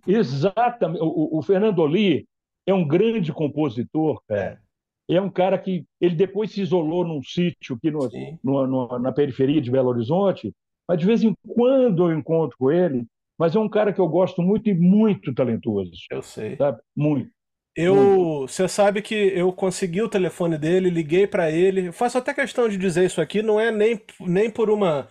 Exatamente. 0.06 1.02
O, 1.02 1.38
o 1.38 1.42
Fernando 1.42 1.80
Oli 1.80 2.26
é 2.66 2.72
um 2.72 2.86
grande 2.86 3.32
compositor, 3.32 4.22
cara. 4.26 4.60
É. 5.08 5.14
é 5.16 5.20
um 5.20 5.30
cara 5.30 5.58
que 5.58 5.84
ele 6.00 6.14
depois 6.14 6.50
se 6.50 6.62
isolou 6.62 7.04
num 7.04 7.22
sítio 7.22 7.76
aqui 7.76 7.90
no, 7.90 8.08
no, 8.42 8.66
no, 8.66 8.98
na 8.98 9.12
periferia 9.12 9.60
de 9.60 9.70
Belo 9.70 9.90
Horizonte, 9.90 10.52
mas 10.88 10.98
de 10.98 11.06
vez 11.06 11.22
em 11.22 11.34
quando 11.54 12.10
eu 12.10 12.18
encontro 12.18 12.56
com 12.58 12.70
ele. 12.70 13.06
Mas 13.38 13.56
é 13.56 13.58
um 13.58 13.70
cara 13.70 13.90
que 13.90 13.98
eu 13.98 14.06
gosto 14.06 14.42
muito 14.42 14.68
e 14.68 14.74
muito 14.74 15.32
talentoso. 15.32 15.92
Eu 16.10 16.20
sei. 16.20 16.56
Sabe? 16.56 16.78
Muito. 16.94 17.30
Eu, 17.76 18.46
você 18.48 18.66
sabe 18.68 19.00
que 19.00 19.14
eu 19.14 19.52
consegui 19.52 20.02
o 20.02 20.08
telefone 20.08 20.58
dele, 20.58 20.90
liguei 20.90 21.26
para 21.26 21.50
ele. 21.50 21.88
Eu 21.88 21.92
faço 21.92 22.18
até 22.18 22.34
questão 22.34 22.68
de 22.68 22.76
dizer 22.76 23.06
isso 23.06 23.20
aqui, 23.20 23.42
não 23.42 23.60
é 23.60 23.70
nem, 23.70 24.00
nem 24.20 24.50
por 24.50 24.70
uma 24.70 25.08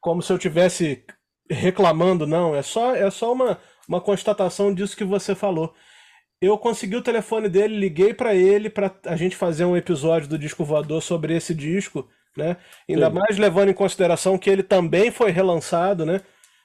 como 0.00 0.22
se 0.22 0.32
eu 0.32 0.38
tivesse 0.38 1.04
reclamando, 1.50 2.26
não, 2.26 2.54
é 2.54 2.62
só 2.62 2.94
é 2.94 3.10
só 3.10 3.32
uma 3.32 3.58
uma 3.88 4.00
constatação 4.00 4.74
disso 4.74 4.96
que 4.96 5.04
você 5.04 5.34
falou. 5.34 5.74
Eu 6.40 6.58
consegui 6.58 6.96
o 6.96 7.02
telefone 7.02 7.48
dele, 7.48 7.78
liguei 7.78 8.12
para 8.12 8.34
ele 8.34 8.68
para 8.68 8.94
a 9.06 9.16
gente 9.16 9.36
fazer 9.36 9.64
um 9.64 9.76
episódio 9.76 10.28
do 10.28 10.38
Disco 10.38 10.64
Voador 10.64 11.02
sobre 11.02 11.34
esse 11.34 11.54
disco, 11.54 12.08
né? 12.36 12.56
Ainda 12.88 13.08
Sim. 13.08 13.14
mais 13.14 13.38
levando 13.38 13.70
em 13.70 13.74
consideração 13.74 14.36
que 14.36 14.50
ele 14.50 14.62
também 14.62 15.10
foi 15.10 15.30
relançado, 15.30 16.04
né? 16.04 16.20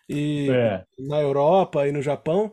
E 0.10 0.50
é. 0.52 0.84
na 1.00 1.22
Europa 1.22 1.88
e 1.88 1.92
no 1.92 2.02
Japão. 2.02 2.52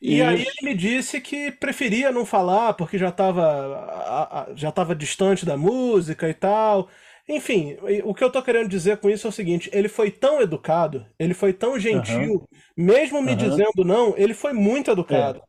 E 0.00 0.18
Isso. 0.18 0.28
aí 0.28 0.40
ele 0.42 0.70
me 0.70 0.74
disse 0.74 1.20
que 1.20 1.50
preferia 1.50 2.12
não 2.12 2.24
falar 2.24 2.74
porque 2.74 2.96
já 2.96 3.08
estava 3.08 4.48
já 4.54 4.70
tava 4.70 4.94
distante 4.94 5.44
da 5.44 5.56
música 5.56 6.28
e 6.28 6.34
tal. 6.34 6.88
Enfim, 7.28 7.76
o 8.04 8.14
que 8.14 8.24
eu 8.24 8.30
tô 8.30 8.42
querendo 8.42 8.68
dizer 8.68 8.98
com 8.98 9.10
isso 9.10 9.26
é 9.26 9.30
o 9.30 9.32
seguinte: 9.32 9.68
ele 9.72 9.88
foi 9.88 10.10
tão 10.10 10.40
educado, 10.40 11.04
ele 11.18 11.34
foi 11.34 11.52
tão 11.52 11.78
gentil, 11.78 12.34
uhum. 12.34 12.44
mesmo 12.76 13.20
me 13.20 13.32
uhum. 13.32 13.36
dizendo 13.36 13.84
não, 13.84 14.14
ele 14.16 14.32
foi 14.34 14.52
muito 14.52 14.90
educado. 14.90 15.40
É. 15.40 15.48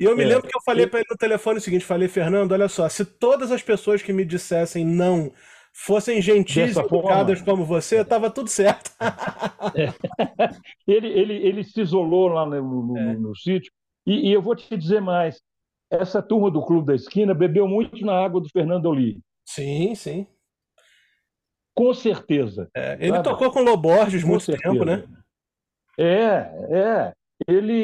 E 0.00 0.04
eu 0.04 0.16
me 0.16 0.24
é. 0.24 0.26
lembro 0.26 0.48
que 0.48 0.56
eu 0.56 0.62
falei 0.64 0.86
para 0.86 0.98
ele 0.98 1.08
no 1.08 1.16
telefone 1.16 1.58
o 1.58 1.60
seguinte: 1.60 1.84
falei, 1.84 2.08
Fernando, 2.08 2.52
olha 2.52 2.68
só, 2.68 2.88
se 2.88 3.04
todas 3.04 3.52
as 3.52 3.62
pessoas 3.62 4.02
que 4.02 4.12
me 4.12 4.24
dissessem 4.24 4.84
não 4.84 5.30
fossem 5.72 6.20
gentis 6.20 6.76
e 6.76 6.80
educadas 6.80 7.38
forma. 7.38 7.52
como 7.52 7.64
você, 7.64 8.04
tava 8.04 8.30
tudo 8.30 8.48
certo. 8.48 8.90
é. 9.76 9.86
ele, 10.86 11.08
ele, 11.08 11.34
ele 11.34 11.64
se 11.64 11.80
isolou 11.80 12.28
lá 12.28 12.44
no, 12.44 12.62
no, 12.62 12.98
é. 12.98 13.14
no 13.14 13.36
sítio, 13.36 13.72
e, 14.06 14.28
e 14.28 14.32
eu 14.32 14.42
vou 14.42 14.54
te 14.54 14.76
dizer 14.76 15.00
mais: 15.00 15.40
essa 15.90 16.22
turma 16.22 16.50
do 16.50 16.64
Clube 16.64 16.86
da 16.86 16.94
Esquina 16.94 17.34
bebeu 17.34 17.68
muito 17.68 18.04
na 18.04 18.14
água 18.14 18.40
do 18.40 18.48
Fernando 18.48 18.86
Oli. 18.86 19.20
Sim, 19.46 19.94
sim. 19.94 20.26
Com 21.74 21.92
certeza. 21.94 22.68
É, 22.74 22.94
ele 22.94 23.12
sabe? 23.12 23.24
tocou 23.24 23.50
com 23.50 23.60
Loborges 23.60 24.24
muito 24.24 24.44
certeza. 24.44 24.72
tempo, 24.72 24.84
né? 24.84 25.04
É, 25.98 26.50
é. 26.70 27.12
Ele, 27.46 27.74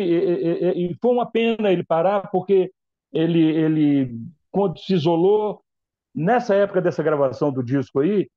e 0.77 0.97
foi 1.01 1.11
uma 1.11 1.31
pena 1.31 1.73
ele 1.73 1.83
parar, 1.83 2.31
porque 2.31 2.71
ele, 3.13 3.41
ele, 3.41 4.21
quando 4.51 4.79
se 4.79 4.95
isolou, 4.95 5.63
nessa 6.15 6.55
época 6.55 6.81
dessa 6.81 7.03
gravação 7.03 7.53
do 7.53 7.63
disco 7.63 8.01
aí, 8.01 8.29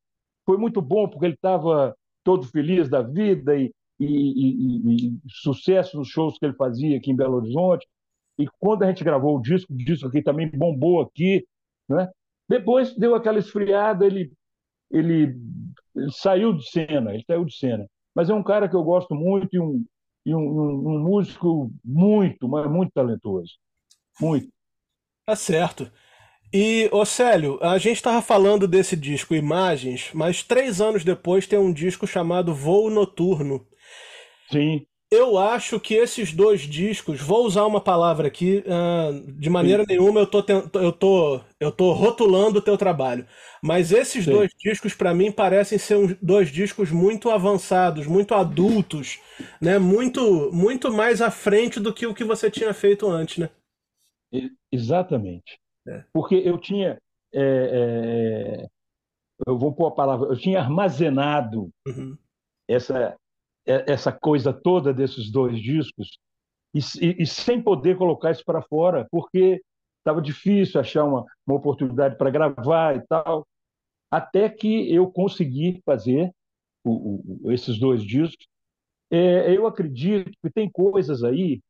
foi 0.45 0.57
muito 0.57 0.81
bom, 0.81 1.07
porque 1.07 1.25
ele 1.25 1.35
estava 1.35 1.95
todo 2.23 2.47
feliz 2.47 2.89
da 2.89 3.01
vida 3.01 3.55
e, 3.55 3.71
e, 4.05 5.05
e, 5.05 5.07
e, 5.07 5.19
sucesso 5.27 5.97
nos 5.97 6.07
shows 6.07 6.37
que 6.37 6.45
ele 6.45 6.55
fazia 6.55 6.97
aqui 6.97 7.11
em 7.11 7.15
Belo 7.15 7.37
Horizonte. 7.37 7.87
E 8.37 8.47
quando 8.59 8.83
a 8.83 8.87
gente 8.87 9.03
gravou 9.03 9.37
o 9.37 9.41
disco, 9.41 9.73
o 9.73 9.77
disco 9.77 10.07
aqui 10.07 10.21
também 10.21 10.49
bombou 10.49 11.01
aqui, 11.01 11.45
né? 11.87 12.09
Depois 12.49 12.95
deu 12.95 13.15
aquela 13.15 13.39
esfriada, 13.39 14.05
ele 14.05 14.31
ele, 14.91 15.37
ele, 15.95 16.11
saiu 16.11 16.53
de 16.53 16.69
cena, 16.69 17.13
ele 17.13 17.23
saiu 17.25 17.45
de 17.45 17.55
cena. 17.55 17.87
Mas 18.13 18.29
é 18.29 18.33
um 18.33 18.43
cara 18.43 18.67
que 18.67 18.75
eu 18.75 18.83
gosto 18.83 19.15
muito 19.15 19.55
e 19.55 19.59
um, 19.59 19.85
e 20.25 20.35
um, 20.35 20.39
um, 20.39 20.95
um 20.95 20.99
músico 20.99 21.71
muito, 21.83 22.47
mas 22.47 22.69
muito 22.69 22.91
talentoso. 22.91 23.53
Muito. 24.19 24.49
Tá 25.25 25.35
certo. 25.35 25.91
E, 26.53 26.89
ô 26.91 27.05
Célio, 27.05 27.57
a 27.61 27.77
gente 27.77 27.97
estava 27.97 28.21
falando 28.21 28.67
desse 28.67 28.95
disco 28.95 29.33
Imagens, 29.33 30.09
mas 30.13 30.43
três 30.43 30.81
anos 30.81 31.03
depois 31.03 31.47
tem 31.47 31.57
um 31.57 31.71
disco 31.71 32.05
chamado 32.05 32.53
Voo 32.53 32.89
Noturno. 32.89 33.65
Sim 34.51 34.85
eu 35.11 35.37
acho 35.37 35.77
que 35.77 35.93
esses 35.93 36.31
dois 36.31 36.61
discos, 36.61 37.19
vou 37.19 37.45
usar 37.45 37.65
uma 37.65 37.81
palavra 37.81 38.27
aqui, 38.27 38.63
uh, 38.65 39.31
de 39.33 39.49
maneira 39.49 39.83
Sim. 39.83 39.87
nenhuma 39.89 40.21
eu 40.21 40.25
tô, 40.25 40.39
eu, 40.79 40.93
tô, 40.93 41.41
eu 41.59 41.69
tô 41.69 41.91
rotulando 41.91 42.59
o 42.59 42.61
teu 42.61 42.77
trabalho, 42.77 43.27
mas 43.61 43.91
esses 43.91 44.23
Sim. 44.23 44.31
dois 44.31 44.51
discos 44.57 44.93
para 44.93 45.13
mim 45.13 45.29
parecem 45.29 45.77
ser 45.77 45.97
um, 45.97 46.15
dois 46.21 46.49
discos 46.49 46.91
muito 46.91 47.29
avançados, 47.29 48.07
muito 48.07 48.33
adultos, 48.33 49.19
né? 49.59 49.77
muito, 49.77 50.49
muito 50.53 50.89
mais 50.89 51.21
à 51.21 51.29
frente 51.29 51.77
do 51.77 51.93
que 51.93 52.07
o 52.07 52.13
que 52.13 52.23
você 52.23 52.49
tinha 52.49 52.73
feito 52.73 53.05
antes, 53.05 53.37
né? 53.37 53.49
Exatamente. 54.71 55.59
É. 55.87 56.03
Porque 56.13 56.35
eu 56.35 56.57
tinha. 56.57 57.01
É, 57.33 57.41
é, 57.41 58.67
eu 59.47 59.57
vou 59.57 59.73
pôr 59.73 59.87
a 59.87 59.91
palavra, 59.91 60.29
eu 60.29 60.37
tinha 60.37 60.59
armazenado 60.59 61.69
uhum. 61.87 62.15
essa, 62.67 63.17
é, 63.65 63.91
essa 63.91 64.11
coisa 64.11 64.53
toda 64.53 64.93
desses 64.93 65.31
dois 65.31 65.59
discos 65.59 66.19
e, 66.73 66.79
e, 67.01 67.23
e 67.23 67.25
sem 67.25 67.61
poder 67.61 67.97
colocar 67.97 68.31
isso 68.31 68.43
para 68.45 68.61
fora, 68.61 69.07
porque 69.09 69.61
estava 69.99 70.21
difícil 70.21 70.79
achar 70.79 71.05
uma, 71.05 71.25
uma 71.45 71.57
oportunidade 71.57 72.17
para 72.17 72.29
gravar 72.29 72.95
e 72.95 73.01
tal, 73.07 73.47
até 74.09 74.49
que 74.49 74.93
eu 74.93 75.09
consegui 75.11 75.81
fazer 75.85 76.31
o, 76.83 77.45
o, 77.45 77.51
esses 77.51 77.79
dois 77.79 78.03
discos. 78.03 78.47
É, 79.09 79.55
eu 79.55 79.67
acredito 79.67 80.31
que 80.41 80.49
tem 80.49 80.69
coisas 80.69 81.23
aí 81.23 81.61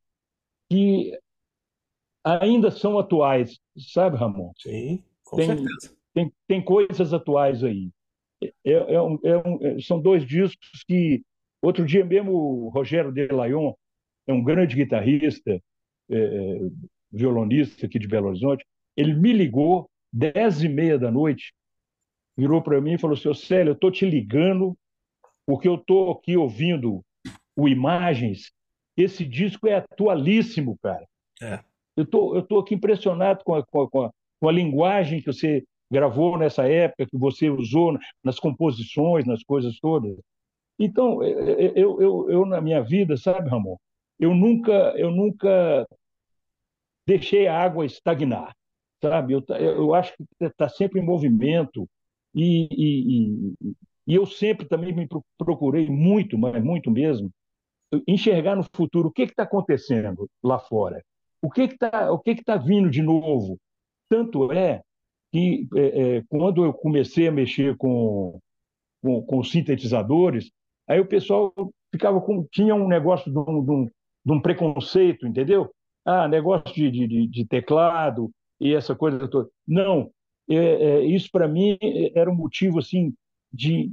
que 0.70 1.18
ainda 2.24 2.70
são 2.70 2.98
atuais, 2.98 3.58
sabe, 3.76 4.16
Ramon? 4.16 4.52
Sim, 4.58 5.02
com 5.24 5.36
tem, 5.36 5.46
certeza. 5.46 5.96
Tem, 6.14 6.32
tem 6.46 6.62
coisas 6.62 7.12
atuais 7.12 7.64
aí. 7.64 7.90
É, 8.64 8.72
é 8.94 9.02
um, 9.02 9.18
é 9.22 9.36
um, 9.38 9.80
são 9.80 10.00
dois 10.00 10.26
discos 10.26 10.84
que 10.86 11.22
Outro 11.62 11.86
dia 11.86 12.04
mesmo, 12.04 12.32
o 12.32 12.68
Rogério 12.70 13.12
Delayon, 13.12 13.72
é 14.26 14.32
um 14.32 14.42
grande 14.42 14.74
guitarrista, 14.74 15.52
é, 16.10 16.16
é, 16.16 16.58
violonista 17.12 17.86
aqui 17.86 18.00
de 18.00 18.08
Belo 18.08 18.28
Horizonte, 18.28 18.66
ele 18.96 19.14
me 19.14 19.32
ligou 19.32 19.88
dez 20.12 20.62
e 20.64 20.68
meia 20.68 20.98
da 20.98 21.10
noite, 21.10 21.54
virou 22.36 22.60
para 22.60 22.80
mim 22.80 22.94
e 22.94 22.98
falou 22.98 23.16
assim, 23.16 23.32
Célio, 23.32 23.70
eu 23.70 23.74
estou 23.74 23.92
te 23.92 24.04
ligando 24.04 24.76
porque 25.46 25.68
eu 25.68 25.76
estou 25.76 26.10
aqui 26.10 26.36
ouvindo 26.36 27.04
o 27.56 27.68
Imagens, 27.68 28.50
esse 28.96 29.24
disco 29.24 29.68
é 29.68 29.76
atualíssimo, 29.76 30.76
cara. 30.82 31.06
É. 31.40 31.60
Eu 31.96 32.06
tô, 32.06 32.34
eu 32.36 32.42
tô 32.42 32.58
aqui 32.58 32.74
impressionado 32.74 33.44
com 33.44 33.54
a, 33.54 33.64
com, 33.66 33.82
a, 33.82 34.10
com, 34.40 34.48
a, 34.48 34.52
linguagem 34.52 35.20
que 35.20 35.32
você 35.32 35.64
gravou 35.90 36.38
nessa 36.38 36.66
época, 36.66 37.06
que 37.06 37.16
você 37.18 37.50
usou 37.50 37.98
nas 38.24 38.38
composições, 38.38 39.26
nas 39.26 39.42
coisas 39.42 39.78
todas. 39.78 40.16
Então, 40.78 41.22
eu, 41.22 42.00
eu, 42.00 42.30
eu, 42.30 42.46
na 42.46 42.60
minha 42.60 42.82
vida, 42.82 43.16
sabe, 43.16 43.48
Ramon, 43.48 43.76
eu 44.18 44.34
nunca, 44.34 44.72
eu 44.96 45.10
nunca 45.10 45.86
deixei 47.06 47.46
a 47.46 47.60
água 47.60 47.84
estagnar, 47.84 48.54
sabe? 49.02 49.34
Eu, 49.34 49.44
eu 49.58 49.94
acho 49.94 50.14
que 50.16 50.24
está 50.44 50.68
sempre 50.68 51.00
em 51.00 51.04
movimento 51.04 51.86
e, 52.34 52.68
e, 52.70 53.52
e, 53.60 53.74
e 54.06 54.14
eu 54.14 54.24
sempre 54.26 54.66
também 54.66 54.94
me 54.94 55.06
procurei 55.36 55.88
muito, 55.88 56.38
mas 56.38 56.62
muito 56.62 56.90
mesmo, 56.90 57.30
enxergar 58.06 58.56
no 58.56 58.64
futuro 58.74 59.08
o 59.08 59.12
que 59.12 59.22
está 59.22 59.42
acontecendo 59.42 60.28
lá 60.42 60.58
fora, 60.58 61.02
o 61.42 61.50
que 61.50 61.62
está 61.62 62.12
o 62.12 62.18
que 62.18 62.30
está 62.30 62.56
vindo 62.56 62.88
de 62.88 63.02
novo. 63.02 63.58
Tanto 64.08 64.52
é 64.52 64.82
que 65.32 65.66
é, 65.74 66.16
é, 66.18 66.22
quando 66.28 66.64
eu 66.64 66.72
comecei 66.72 67.26
a 67.28 67.32
mexer 67.32 67.76
com, 67.76 68.38
com, 69.02 69.22
com 69.22 69.42
sintetizadores, 69.42 70.50
Aí 70.88 71.00
o 71.00 71.06
pessoal 71.06 71.52
ficava 71.90 72.20
com. 72.20 72.46
tinha 72.50 72.74
um 72.74 72.88
negócio 72.88 73.30
de 73.30 73.38
um, 73.38 73.64
de 73.64 73.70
um, 73.70 73.84
de 74.24 74.32
um 74.32 74.40
preconceito, 74.40 75.26
entendeu? 75.26 75.70
Ah, 76.04 76.26
negócio 76.26 76.74
de, 76.74 76.90
de, 76.90 77.26
de, 77.26 77.46
teclado 77.46 78.30
e 78.60 78.74
essa 78.74 78.94
coisa 78.94 79.28
toda. 79.28 79.48
Não, 79.66 80.10
é, 80.50 80.56
é, 80.56 81.04
isso 81.04 81.30
para 81.30 81.46
mim 81.48 81.78
era 82.14 82.30
um 82.30 82.34
motivo 82.34 82.78
assim 82.80 83.14
de, 83.52 83.90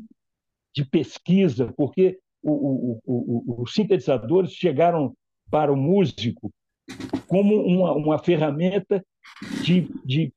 de 0.75 0.83
pesquisa, 0.83 1.71
porque 1.77 2.17
o, 2.41 2.51
o, 2.51 3.01
o, 3.05 3.61
os 3.63 3.73
sintetizadores 3.73 4.51
chegaram 4.51 5.13
para 5.51 5.71
o 5.71 5.77
músico 5.77 6.51
como 7.29 7.55
uma, 7.63 7.93
uma 7.93 8.19
ferramenta 8.19 9.05
de, 9.63 9.87
de 10.03 10.33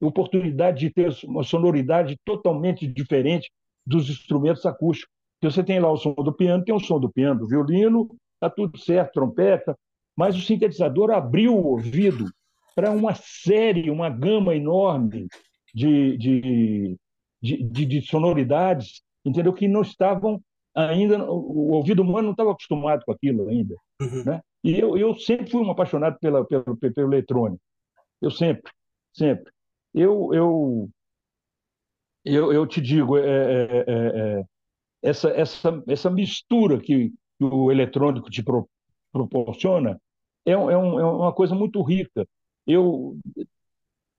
oportunidade 0.00 0.80
de 0.80 0.90
ter 0.90 1.16
uma 1.24 1.44
sonoridade 1.44 2.16
totalmente 2.24 2.86
diferente 2.86 3.48
dos 3.86 4.10
instrumentos 4.10 4.66
acústicos. 4.66 5.10
Você 5.40 5.62
tem 5.62 5.78
lá 5.78 5.90
o 5.90 5.96
som 5.96 6.14
do 6.14 6.32
piano, 6.32 6.64
tem 6.64 6.74
o 6.74 6.80
som 6.80 6.98
do 6.98 7.10
piano, 7.10 7.40
do 7.40 7.48
violino, 7.48 8.08
está 8.34 8.50
tudo 8.50 8.76
certo, 8.76 9.14
trompeta, 9.14 9.76
mas 10.16 10.36
o 10.36 10.40
sintetizador 10.40 11.12
abriu 11.12 11.56
o 11.56 11.66
ouvido 11.68 12.26
para 12.74 12.90
uma 12.90 13.14
série, 13.14 13.90
uma 13.90 14.10
gama 14.10 14.54
enorme 14.54 15.28
de, 15.72 16.16
de, 16.16 16.98
de, 17.40 17.62
de, 17.62 17.86
de 17.86 18.02
sonoridades, 18.02 19.02
entendeu? 19.24 19.52
Que 19.52 19.68
não 19.68 19.82
estavam 19.82 20.40
ainda, 20.74 21.24
o 21.24 21.72
ouvido 21.72 22.02
humano 22.02 22.24
não 22.24 22.32
estava 22.32 22.50
acostumado 22.50 23.04
com 23.04 23.12
aquilo 23.12 23.48
ainda. 23.48 23.76
Uhum. 24.00 24.24
Né? 24.24 24.40
E 24.64 24.78
eu, 24.78 24.96
eu 24.96 25.16
sempre 25.16 25.50
fui 25.50 25.60
um 25.62 25.70
apaixonado 25.70 26.18
pela, 26.20 26.44
pelo, 26.46 26.76
pelo 26.76 27.12
eletrônico. 27.12 27.62
Eu 28.20 28.30
sempre, 28.30 28.72
sempre. 29.12 29.52
Eu, 29.94 30.32
eu, 30.34 30.90
eu, 32.24 32.52
eu 32.52 32.66
te 32.66 32.80
digo, 32.80 33.18
é, 33.18 33.22
é, 33.24 33.84
é, 33.86 34.40
é 34.40 34.44
essa, 35.02 35.30
essa, 35.30 35.82
essa 35.88 36.10
mistura 36.10 36.80
que 36.80 37.12
o 37.40 37.72
eletrônico 37.72 38.30
te 38.30 38.42
pro, 38.42 38.68
proporciona 39.12 40.00
é, 40.46 40.56
um, 40.56 40.70
é, 40.70 40.78
um, 40.78 41.00
é 41.00 41.04
uma 41.04 41.32
coisa 41.32 41.54
muito 41.54 41.82
rica. 41.82 42.26
Eu, 42.66 43.18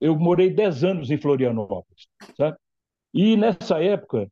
eu 0.00 0.18
morei 0.18 0.50
10 0.50 0.84
anos 0.84 1.10
em 1.10 1.18
Florianópolis, 1.18 2.06
sabe? 2.36 2.56
E 3.14 3.36
nessa 3.36 3.82
época 3.82 4.28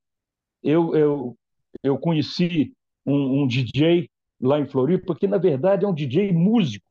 eu, 0.63 0.95
eu, 0.97 1.39
eu 1.83 1.99
conheci 1.99 2.75
um, 3.07 3.43
um 3.43 3.47
DJ 3.47 4.11
lá 4.43 4.59
em 4.59 4.67
Floripa, 4.67 5.15
que 5.15 5.29
na 5.29 5.39
verdade 5.39 5.85
é 5.85 5.89
um 5.89 5.95
DJ 5.95 6.33
músico. 6.33 6.85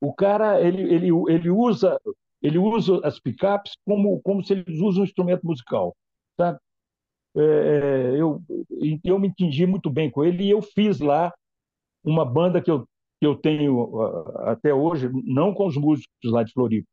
O 0.00 0.12
cara 0.12 0.60
ele, 0.60 0.82
ele, 0.82 1.08
ele 1.28 1.50
usa 1.50 1.98
ele 2.42 2.58
usa 2.58 3.00
as 3.04 3.18
picapes 3.18 3.72
como 3.84 4.20
como 4.20 4.42
se 4.44 4.52
ele 4.52 4.82
usa 4.82 5.00
um 5.00 5.04
instrumento 5.04 5.46
musical, 5.46 5.96
tá? 6.36 6.58
É, 7.36 8.14
eu 8.16 8.42
eu 9.04 9.18
me 9.18 9.28
entendi 9.28 9.66
muito 9.66 9.88
bem 9.88 10.10
com 10.10 10.24
ele 10.24 10.44
e 10.44 10.50
eu 10.50 10.60
fiz 10.60 11.00
lá 11.00 11.32
uma 12.04 12.24
banda 12.24 12.60
que 12.60 12.70
eu 12.70 12.86
que 13.20 13.26
eu 13.26 13.36
tenho 13.36 14.00
até 14.46 14.72
hoje, 14.72 15.10
não 15.24 15.52
com 15.52 15.66
os 15.66 15.76
músicos 15.76 16.08
lá 16.24 16.42
de 16.42 16.52
Floripa, 16.54 16.88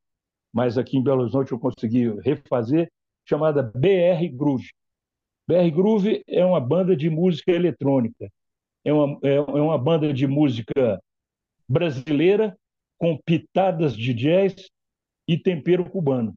mas 0.53 0.77
aqui 0.77 0.97
em 0.97 1.03
Belo 1.03 1.21
Horizonte 1.21 1.53
eu 1.53 1.59
consegui 1.59 2.09
refazer, 2.19 2.91
chamada 3.25 3.63
BR 3.63 4.27
Groove. 4.33 4.67
BR 5.47 5.71
Groove 5.73 6.23
é 6.27 6.45
uma 6.45 6.59
banda 6.59 6.97
de 6.97 7.09
música 7.09 7.51
eletrônica, 7.51 8.29
é 8.87 8.93
uma, 8.93 9.19
é, 9.21 9.35
é 9.35 9.41
uma 9.41 9.77
banda 9.77 10.13
de 10.13 10.25
música 10.25 11.01
brasileira 11.67 12.57
com 12.97 13.17
pitadas 13.17 13.95
de 13.95 14.13
jazz 14.13 14.69
e 15.27 15.37
tempero 15.37 15.89
cubano. 15.89 16.33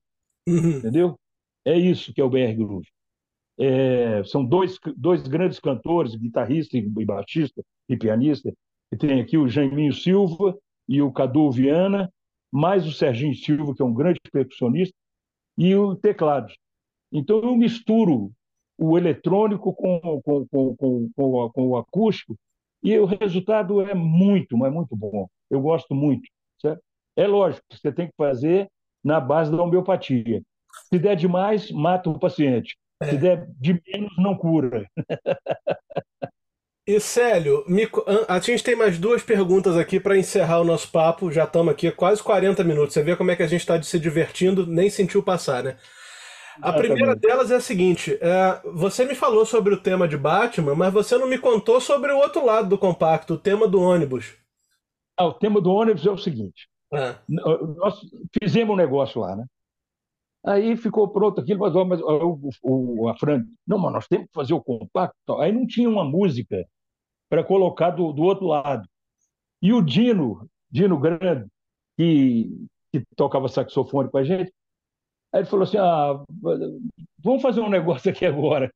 Uhum. 0.49 0.79
Entendeu? 0.79 1.17
É 1.65 1.79
isso 1.79 2.13
que 2.13 2.21
é 2.21 2.25
o 2.25 2.29
BR 2.29 2.53
Groove. 2.57 2.89
É, 3.57 4.25
são 4.25 4.45
dois, 4.45 4.79
dois 4.97 5.23
grandes 5.29 5.61
cantores, 5.61 6.17
guitarrista 6.17 6.77
e 6.77 6.83
baixista 7.05 7.63
e 7.89 7.97
pianista, 7.97 8.53
e 8.93 8.97
tem 8.97 9.21
aqui 9.21 9.39
o 9.39 9.49
Jaiminho 9.49 9.93
Silva 9.93 10.59
e 10.89 11.01
o 11.01 11.13
Cadu 11.13 11.53
Viana, 11.53 12.13
mais 12.51 12.85
o 12.85 12.93
Serginho 12.93 13.35
Silva, 13.35 13.75
que 13.77 13.83
é 13.83 13.85
um 13.85 13.95
grande 13.95 14.19
percussionista, 14.33 14.97
e 15.57 15.73
o 15.77 15.95
teclado. 15.95 16.53
Então 17.13 17.41
eu 17.43 17.57
misturo 17.57 18.33
o 18.81 18.97
eletrônico 18.97 19.75
com, 19.75 20.01
com, 20.23 20.47
com, 20.49 20.77
com, 20.77 21.51
com, 21.51 21.67
o 21.69 21.77
acústico, 21.77 22.35
e 22.83 22.99
o 22.99 23.05
resultado 23.05 23.83
é 23.83 23.95
muito, 23.95 24.57
mas 24.57 24.73
muito 24.73 24.97
bom. 24.97 25.29
Eu 25.51 25.61
gosto 25.61 25.95
muito. 25.95 26.27
Certo? 26.59 26.83
É 27.15 27.27
lógico, 27.27 27.63
você 27.71 27.93
tem 27.93 28.07
que 28.07 28.15
fazer 28.17 28.69
na 29.05 29.21
base 29.21 29.51
da 29.51 29.63
homeopatia. 29.63 30.41
Se 30.89 30.99
der 30.99 31.15
demais, 31.15 31.71
mata 31.71 32.09
o 32.09 32.19
paciente. 32.19 32.77
Se 33.05 33.19
der 33.19 33.47
de 33.59 33.81
menos, 33.87 34.17
não 34.17 34.35
cura. 34.35 34.87
E 36.87 36.99
Célio, 36.99 37.65
me... 37.69 37.89
a 38.27 38.41
gente 38.41 38.65
tem 38.65 38.75
mais 38.75 38.99
duas 38.99 39.23
perguntas 39.23 39.77
aqui 39.77 40.01
para 40.01 40.19
encerrar 40.19 40.61
o 40.61 40.65
nosso 40.65 40.91
papo. 40.91 41.31
Já 41.31 41.45
estamos 41.45 41.73
aqui 41.73 41.91
quase 41.93 42.23
40 42.23 42.65
minutos. 42.65 42.95
Você 42.95 43.03
vê 43.03 43.15
como 43.15 43.31
é 43.31 43.37
que 43.37 43.43
a 43.43 43.47
gente 43.47 43.61
está 43.61 43.81
se 43.83 43.99
divertindo, 43.99 44.67
nem 44.67 44.89
sentiu 44.89 45.23
passar, 45.23 45.63
né? 45.63 45.77
A 46.63 46.73
primeira 46.73 47.17
delas 47.17 47.51
é 47.51 47.57
a 47.57 47.61
seguinte: 47.61 48.19
é, 48.21 48.61
você 48.73 49.05
me 49.05 49.15
falou 49.15 49.45
sobre 49.47 49.75
o 49.75 49.81
tema 49.81 50.07
de 50.07 50.17
Batman, 50.17 50.75
mas 50.75 50.93
você 50.93 51.17
não 51.17 51.29
me 51.29 51.39
contou 51.39 51.81
sobre 51.81 52.13
o 52.13 52.19
outro 52.19 52.45
lado 52.45 52.69
do 52.69 52.79
compacto, 52.79 53.35
o 53.35 53.39
tema 53.39 53.67
do 53.67 53.81
ônibus. 53.81 54.37
Ah, 55.17 55.27
o 55.27 55.35
tema 55.35 55.61
do 55.61 55.71
ônibus 55.71 56.07
é 56.07 56.11
o 56.11 56.19
seguinte: 56.19 56.69
é. 56.93 57.17
nós 57.29 58.01
fizemos 58.43 58.75
um 58.75 58.77
negócio 58.77 59.21
lá, 59.21 59.37
né? 59.37 59.45
Aí 60.45 60.77
ficou 60.77 61.09
pronto 61.09 61.41
aquilo, 61.41 61.61
mas, 61.61 61.75
mas 61.87 62.01
o, 62.01 62.51
o, 62.63 63.09
a 63.09 63.17
Fran, 63.17 63.45
não, 63.67 63.79
mas 63.79 63.93
nós 63.93 64.09
temos 64.09 64.27
que 64.27 64.33
fazer 64.33 64.55
o 64.55 64.63
compacto. 64.63 65.39
Aí 65.39 65.53
não 65.53 65.67
tinha 65.67 65.89
uma 65.89 66.05
música 66.05 66.67
para 67.29 67.45
colocar 67.45 67.91
do, 67.91 68.13
do 68.13 68.23
outro 68.23 68.47
lado. 68.47 68.89
E 69.63 69.73
o 69.73 69.83
Dino, 69.83 70.49
Dino 70.71 70.99
Grande, 70.99 71.47
que, 71.97 72.67
que 72.91 73.03
tocava 73.15 73.49
saxofone 73.49 74.11
com 74.11 74.17
a 74.17 74.25
gente, 74.25 74.51
Aí 75.33 75.41
ele 75.41 75.49
falou 75.49 75.65
assim: 75.65 75.79
ah, 75.79 76.23
vamos 77.19 77.43
fazer 77.43 77.61
um 77.61 77.69
negócio 77.69 78.11
aqui 78.11 78.27
agora. 78.27 78.73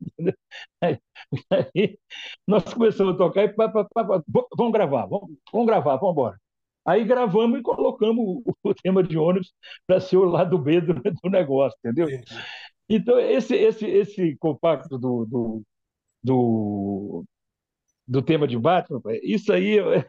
Aí, 0.81 0.99
aí 1.51 1.99
nós 2.47 2.73
começamos 2.73 3.15
a 3.15 3.19
tocar 3.19 3.45
e 3.45 3.49
pá, 3.49 3.69
pá, 3.69 3.85
pá, 3.93 4.23
vamos 4.57 4.73
gravar, 4.73 5.07
vamos, 5.07 5.31
vamos 5.53 5.67
gravar, 5.67 5.97
vamos 5.97 6.13
embora. 6.13 6.41
Aí 6.87 7.05
gravamos 7.05 7.59
e 7.59 7.63
colocamos 7.63 8.43
o, 8.45 8.57
o 8.63 8.75
tema 8.75 9.03
de 9.03 9.17
ônibus 9.17 9.53
para 9.87 10.01
ser 10.01 10.19
o 10.19 10.25
lado 10.25 10.59
B 10.59 10.81
do, 10.81 10.95
do 10.95 11.31
negócio, 11.31 11.77
entendeu? 11.83 12.09
Então, 12.89 13.19
esse, 13.19 13.55
esse, 13.57 13.87
esse 13.87 14.37
compacto 14.37 14.99
do, 14.99 15.25
do, 15.25 15.63
do, 16.23 17.25
do 18.07 18.23
tema 18.23 18.47
de 18.47 18.59
Batman, 18.59 19.01
isso 19.23 19.53
aí 19.53 19.79
é, 19.79 20.05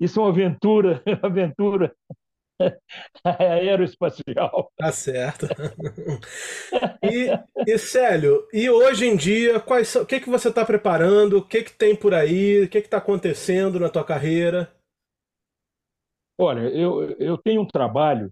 isso 0.00 0.20
é 0.20 0.22
uma 0.22 0.30
aventura, 0.30 1.02
uma 1.06 1.26
aventura 1.28 1.94
aeroespacial. 3.24 4.72
Tá 4.76 4.92
certo. 4.92 5.46
E, 7.02 7.30
e 7.72 7.78
Célio, 7.78 8.48
e 8.52 8.68
hoje 8.68 9.06
em 9.06 9.16
dia, 9.16 9.60
quais 9.60 9.86
são, 9.86 10.02
o 10.02 10.06
que, 10.06 10.18
que 10.18 10.28
você 10.28 10.48
está 10.48 10.64
preparando? 10.64 11.38
O 11.38 11.42
que, 11.42 11.62
que 11.62 11.72
tem 11.72 11.94
por 11.94 12.12
aí? 12.12 12.64
O 12.64 12.68
que 12.68 12.78
está 12.78 12.98
acontecendo 12.98 13.78
na 13.78 13.88
tua 13.88 14.02
carreira? 14.02 14.72
Olha, 16.38 16.68
eu, 16.68 17.12
eu 17.18 17.38
tenho 17.38 17.62
um 17.62 17.66
trabalho 17.66 18.28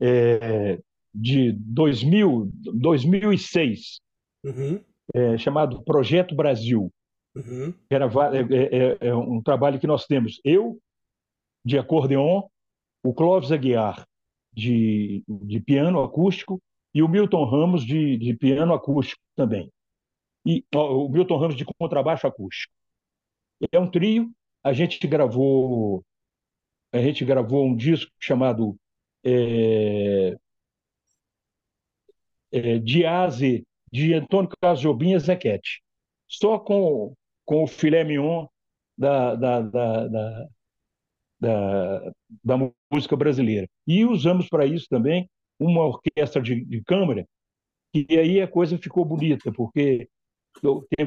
é, 0.00 0.78
de 1.14 1.52
2000, 1.52 2.50
2006, 2.74 4.00
uhum. 4.44 4.82
é, 5.14 5.36
chamado 5.36 5.82
Projeto 5.82 6.34
Brasil. 6.34 6.90
Uhum. 7.36 7.74
Era, 7.90 8.06
é, 8.06 8.40
é, 8.40 8.78
é, 9.06 9.08
é 9.08 9.14
um 9.14 9.42
trabalho 9.42 9.78
que 9.78 9.86
nós 9.86 10.06
temos, 10.06 10.40
eu, 10.44 10.80
de 11.64 11.78
acordeon, 11.78 12.42
o 13.08 13.14
Clóvis 13.14 13.50
Aguiar, 13.50 14.06
de, 14.52 15.22
de 15.26 15.60
piano 15.60 16.02
acústico, 16.02 16.60
e 16.94 17.02
o 17.02 17.08
Milton 17.08 17.44
Ramos, 17.44 17.84
de, 17.84 18.18
de 18.18 18.34
piano 18.34 18.74
acústico 18.74 19.22
também. 19.34 19.72
E 20.44 20.62
ó, 20.74 21.06
o 21.06 21.08
Milton 21.08 21.38
Ramos, 21.38 21.56
de 21.56 21.64
contrabaixo 21.64 22.26
acústico. 22.26 22.72
É 23.72 23.78
um 23.78 23.90
trio, 23.90 24.30
a 24.62 24.74
gente 24.74 25.06
gravou 25.06 26.04
a 26.92 26.98
gente 26.98 27.24
gravou 27.24 27.66
um 27.66 27.76
disco 27.76 28.10
chamado 28.18 28.76
é, 29.24 30.36
é, 32.52 32.78
de 32.78 34.14
Antônio 34.14 34.50
Carlos 34.60 34.80
Jobim 34.80 35.14
e 35.14 35.18
Zequete, 35.18 35.82
só 36.26 36.58
com, 36.58 37.14
com 37.44 37.62
o 37.64 37.66
filé 37.66 38.04
mignon 38.04 38.46
da, 38.96 39.34
da, 39.34 39.60
da, 39.60 40.08
da, 40.08 40.48
da, 41.40 42.12
da 42.44 42.56
música 42.92 43.16
brasileira. 43.16 43.68
E 43.86 44.04
usamos 44.04 44.48
para 44.48 44.66
isso 44.66 44.86
também 44.88 45.28
uma 45.58 45.84
orquestra 45.84 46.40
de, 46.40 46.64
de 46.64 46.82
câmara, 46.84 47.26
e 47.94 48.18
aí 48.18 48.40
a 48.40 48.48
coisa 48.48 48.78
ficou 48.78 49.04
bonita, 49.04 49.50
porque 49.52 50.08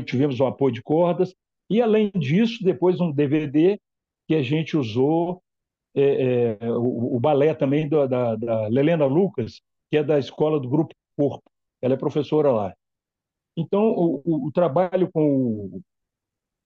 tivemos 0.05 0.39
o 0.39 0.45
apoio 0.45 0.73
de 0.73 0.81
cordas, 0.81 1.33
e 1.69 1.81
além 1.81 2.11
disso, 2.11 2.63
depois 2.63 2.99
um 2.99 3.11
DVD 3.11 3.79
que 4.27 4.35
a 4.35 4.41
gente 4.41 4.75
usou, 4.75 5.41
é, 5.95 6.57
é, 6.61 6.69
o, 6.69 7.15
o, 7.15 7.19
balé 7.19 7.53
também 7.53 7.87
da, 7.87 8.07
da, 8.07 8.35
da 8.35 8.67
Lelena 8.67 9.05
Lucas, 9.05 9.61
que 9.89 9.97
é 9.97 10.03
da 10.03 10.17
escola 10.17 10.59
do 10.59 10.69
Grupo 10.69 10.93
Corpo, 11.17 11.43
ela 11.81 11.93
é 11.93 11.97
professora 11.97 12.51
lá. 12.51 12.73
Então, 13.55 13.83
o, 13.89 14.21
o, 14.23 14.47
o 14.47 14.51
trabalho 14.51 15.09
com, 15.11 15.81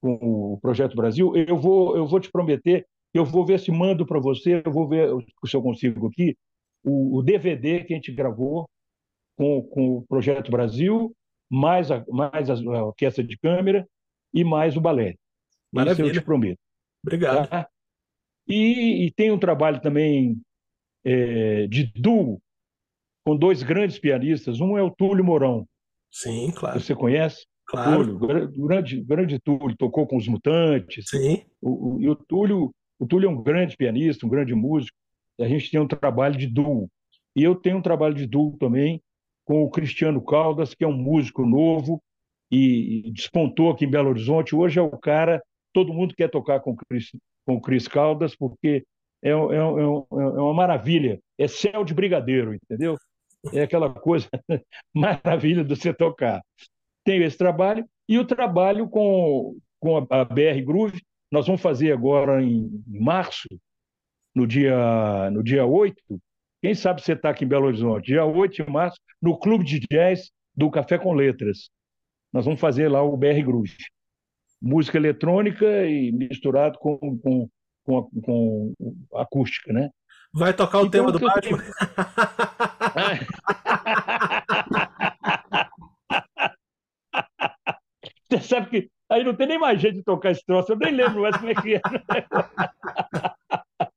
com 0.00 0.14
o 0.54 0.58
Projeto 0.60 0.96
Brasil, 0.96 1.34
eu 1.36 1.56
vou, 1.56 1.96
eu 1.96 2.06
vou 2.06 2.20
te 2.20 2.30
prometer 2.30 2.86
eu 3.14 3.24
vou 3.24 3.44
ver 3.44 3.58
se 3.58 3.70
mando 3.70 4.06
para 4.06 4.20
você, 4.20 4.62
eu 4.64 4.72
vou 4.72 4.88
ver 4.88 5.08
se 5.46 5.56
eu 5.56 5.62
consigo 5.62 6.08
aqui, 6.08 6.36
o, 6.84 7.18
o, 7.18 7.22
DVD 7.22 7.84
que 7.84 7.92
a 7.92 7.96
gente 7.96 8.12
gravou 8.12 8.68
com, 9.36 9.62
com 9.62 9.96
o 9.96 10.06
Projeto 10.06 10.50
Brasil, 10.50 11.14
mais 11.50 11.90
a, 11.90 12.04
mais 12.08 12.50
a 12.50 12.54
orquestra 12.84 13.24
de 13.24 13.36
câmara 13.38 13.86
e 14.32 14.44
mais 14.44 14.76
o 14.76 14.80
balé. 14.80 15.14
Maravilha. 15.72 16.06
Isso 16.06 16.16
eu 16.16 16.20
te 16.20 16.24
prometo. 16.24 16.58
Obrigado. 17.04 17.48
Tá? 17.48 17.68
E, 18.48 19.06
e, 19.06 19.10
tem 19.12 19.30
um 19.30 19.38
trabalho 19.38 19.80
também 19.80 20.40
é, 21.04 21.66
de 21.66 21.84
duo 21.94 22.40
com 23.24 23.36
dois 23.36 23.62
grandes 23.62 23.98
pianistas. 23.98 24.60
Um 24.60 24.78
é 24.78 24.82
o 24.82 24.90
Túlio 24.90 25.24
Mourão. 25.24 25.66
Sim, 26.12 26.52
claro. 26.52 26.80
Você 26.80 26.94
conhece? 26.94 27.44
Claro. 27.66 28.18
Túlio, 28.18 28.66
grande, 28.66 29.02
grande 29.02 29.38
Túlio, 29.40 29.76
tocou 29.76 30.06
com 30.06 30.16
os 30.16 30.28
Mutantes. 30.28 31.06
Sim. 31.08 31.44
O, 31.60 31.96
o, 31.96 32.00
e 32.00 32.08
o 32.08 32.14
Túlio, 32.14 32.72
o 32.98 33.06
Túlio 33.06 33.28
é 33.28 33.30
um 33.30 33.42
grande 33.42 33.76
pianista, 33.76 34.26
um 34.26 34.30
grande 34.30 34.54
músico. 34.54 34.96
E 35.38 35.44
a 35.44 35.48
gente 35.48 35.70
tem 35.70 35.80
um 35.80 35.86
trabalho 35.86 36.36
de 36.36 36.46
duo. 36.46 36.88
E 37.34 37.42
eu 37.42 37.54
tenho 37.54 37.78
um 37.78 37.82
trabalho 37.82 38.14
de 38.14 38.26
duo 38.26 38.56
também 38.58 39.02
com 39.44 39.62
o 39.62 39.70
Cristiano 39.70 40.20
Caldas, 40.20 40.74
que 40.74 40.84
é 40.84 40.88
um 40.88 40.96
músico 40.96 41.44
novo 41.46 42.02
e, 42.50 43.10
despontou 43.12 43.70
aqui 43.70 43.84
em 43.84 43.90
Belo 43.90 44.10
Horizonte. 44.10 44.54
Hoje 44.54 44.78
é 44.78 44.82
o 44.82 44.90
cara, 44.90 45.42
todo 45.72 45.92
mundo 45.92 46.14
quer 46.16 46.28
tocar 46.28 46.60
com 46.60 46.72
o 46.72 46.76
Chris, 46.76 47.10
com 47.44 47.56
o 47.56 47.60
Caldas, 47.90 48.34
porque 48.34 48.84
é, 49.22 49.30
é, 49.30 49.32
é, 49.32 49.34
é 49.34 49.62
uma 50.40 50.54
maravilha. 50.54 51.20
É 51.38 51.46
céu 51.46 51.84
de 51.84 51.94
brigadeiro, 51.94 52.54
entendeu? 52.54 52.96
É 53.52 53.62
aquela 53.62 53.92
coisa 53.92 54.28
maravilha 54.94 55.62
de 55.62 55.76
você 55.76 55.92
tocar. 55.92 56.42
Tenho 57.04 57.22
esse 57.22 57.38
trabalho 57.38 57.84
e 58.08 58.18
o 58.18 58.26
trabalho 58.26 58.88
com, 58.88 59.56
com 59.78 60.06
a 60.10 60.24
BR 60.24 60.60
Groove. 60.64 61.00
Nós 61.36 61.46
vamos 61.46 61.60
fazer 61.60 61.92
agora 61.92 62.42
em, 62.42 62.82
março, 62.86 63.46
no 64.34 64.46
dia, 64.46 65.30
no 65.30 65.42
dia 65.42 65.66
8. 65.66 65.94
Quem 66.62 66.74
sabe 66.74 67.02
você 67.02 67.12
está 67.12 67.28
aqui 67.28 67.44
em 67.44 67.48
Belo 67.48 67.66
Horizonte? 67.66 68.06
Dia 68.06 68.24
8 68.24 68.64
de 68.64 68.70
março, 68.70 68.98
no 69.20 69.38
Clube 69.38 69.62
de 69.62 69.80
Jazz 69.80 70.30
do 70.56 70.70
Café 70.70 70.96
com 70.96 71.12
Letras. 71.12 71.68
Nós 72.32 72.46
vamos 72.46 72.58
fazer 72.58 72.88
lá 72.88 73.02
o 73.02 73.18
BR 73.18 73.42
Groove. 73.44 73.76
Música 74.62 74.96
eletrônica 74.96 75.66
e 75.84 76.10
misturado 76.10 76.78
com, 76.78 77.18
com, 77.18 77.50
com, 77.84 77.98
a, 77.98 78.04
com 78.22 78.72
acústica, 79.16 79.74
né? 79.74 79.90
Vai 80.32 80.54
tocar 80.54 80.78
o 80.78 80.86
então, 80.86 81.04
tema 81.04 81.12
do 81.12 81.20
Batman? 81.20 81.58
Você 88.30 88.40
sabe 88.40 88.70
que 88.70 88.90
aí 89.08 89.24
não 89.24 89.34
tem 89.34 89.46
nem 89.46 89.58
mais 89.58 89.80
jeito 89.80 89.96
de 89.96 90.02
tocar 90.02 90.30
esse 90.30 90.44
troço, 90.44 90.72
eu 90.72 90.76
nem 90.76 90.92
lembro 90.92 91.22
mais 91.22 91.36
como 91.36 91.50
é 91.50 91.54
que 91.54 91.74
é. 91.74 91.80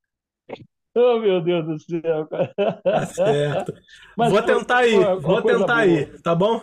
oh, 0.96 1.20
meu 1.20 1.42
Deus 1.42 1.66
do 1.66 1.80
céu, 1.80 2.28
cara. 2.28 2.54
Tá 2.84 3.06
certo. 3.06 3.74
Mas, 4.18 4.32
vou 4.32 4.42
tentar 4.42 4.78
aí, 4.78 4.96
vou 5.20 5.42
tentar 5.42 5.78
aí, 5.78 6.06
tá 6.22 6.36
bom? 6.36 6.62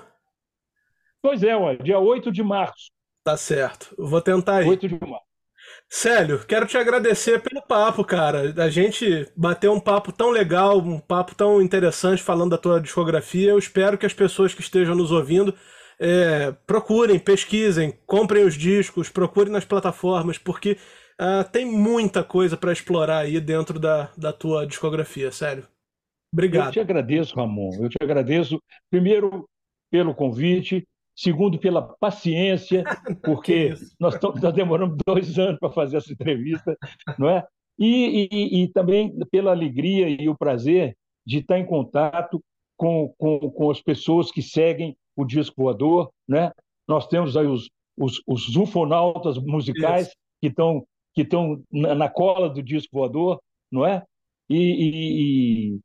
Pois 1.22 1.42
é, 1.42 1.56
ué, 1.56 1.76
dia 1.76 1.98
8 1.98 2.30
de 2.30 2.42
março. 2.42 2.90
Tá 3.24 3.36
certo, 3.36 3.94
vou 3.98 4.20
tentar 4.20 4.58
aí. 4.58 4.68
8 4.68 4.88
de 4.88 5.00
março. 5.00 5.26
Célio, 5.88 6.44
quero 6.46 6.66
te 6.66 6.76
agradecer 6.76 7.40
pelo 7.40 7.62
papo, 7.62 8.04
cara. 8.04 8.52
A 8.62 8.68
gente 8.68 9.28
bateu 9.36 9.72
um 9.72 9.80
papo 9.80 10.12
tão 10.12 10.30
legal, 10.30 10.78
um 10.78 10.98
papo 10.98 11.34
tão 11.34 11.62
interessante 11.62 12.22
falando 12.22 12.50
da 12.50 12.58
tua 12.58 12.80
discografia. 12.80 13.50
Eu 13.50 13.58
espero 13.58 13.96
que 13.96 14.06
as 14.06 14.12
pessoas 14.12 14.52
que 14.52 14.60
estejam 14.60 14.94
nos 14.94 15.12
ouvindo 15.12 15.54
é, 16.00 16.52
procurem, 16.66 17.18
pesquisem, 17.18 17.98
comprem 18.06 18.44
os 18.44 18.54
discos, 18.54 19.08
procurem 19.08 19.52
nas 19.52 19.64
plataformas, 19.64 20.38
porque 20.38 20.76
uh, 21.20 21.50
tem 21.50 21.64
muita 21.64 22.22
coisa 22.22 22.56
para 22.56 22.72
explorar 22.72 23.20
aí 23.20 23.40
dentro 23.40 23.78
da, 23.78 24.10
da 24.16 24.32
tua 24.32 24.66
discografia, 24.66 25.30
sério. 25.32 25.66
Obrigado. 26.32 26.66
Eu 26.66 26.72
te 26.72 26.80
agradeço, 26.80 27.34
Ramon. 27.34 27.70
Eu 27.80 27.88
te 27.88 27.96
agradeço, 28.00 28.60
primeiro, 28.90 29.48
pelo 29.90 30.14
convite 30.14 30.86
segundo 31.16 31.58
pela 31.58 31.80
paciência, 31.80 32.84
porque 33.24 33.72
nós, 33.98 34.20
nós 34.20 34.54
demoramos 34.54 34.98
dois 35.04 35.36
anos 35.40 35.58
para 35.58 35.72
fazer 35.72 35.96
essa 35.96 36.12
entrevista, 36.12 36.76
não 37.18 37.28
é? 37.30 37.42
E, 37.78 38.28
e, 38.30 38.62
e, 38.62 38.68
também 38.68 39.18
pela 39.30 39.50
alegria 39.50 40.08
e 40.08 40.28
o 40.28 40.36
prazer 40.36 40.96
de 41.26 41.38
estar 41.38 41.58
em 41.58 41.66
contato 41.66 42.42
com, 42.76 43.12
com, 43.18 43.50
com 43.50 43.70
as 43.70 43.82
pessoas 43.82 44.30
que 44.30 44.40
seguem 44.40 44.96
o 45.16 45.24
disco 45.24 45.62
voador, 45.62 46.10
né? 46.28 46.52
Nós 46.86 47.08
temos 47.08 47.36
aí 47.36 47.46
os, 47.46 47.68
os, 47.96 48.22
os 48.26 48.54
ufonautas 48.54 49.38
musicais 49.38 50.08
Isso. 50.08 50.16
que 50.40 50.48
estão 50.48 50.86
que 51.14 51.22
estão 51.22 51.62
na, 51.72 52.10
cola 52.10 52.50
do 52.50 52.62
disco 52.62 52.90
voador, 52.92 53.40
não 53.72 53.86
é? 53.86 54.04
E, 54.50 54.58
e, 55.72 55.80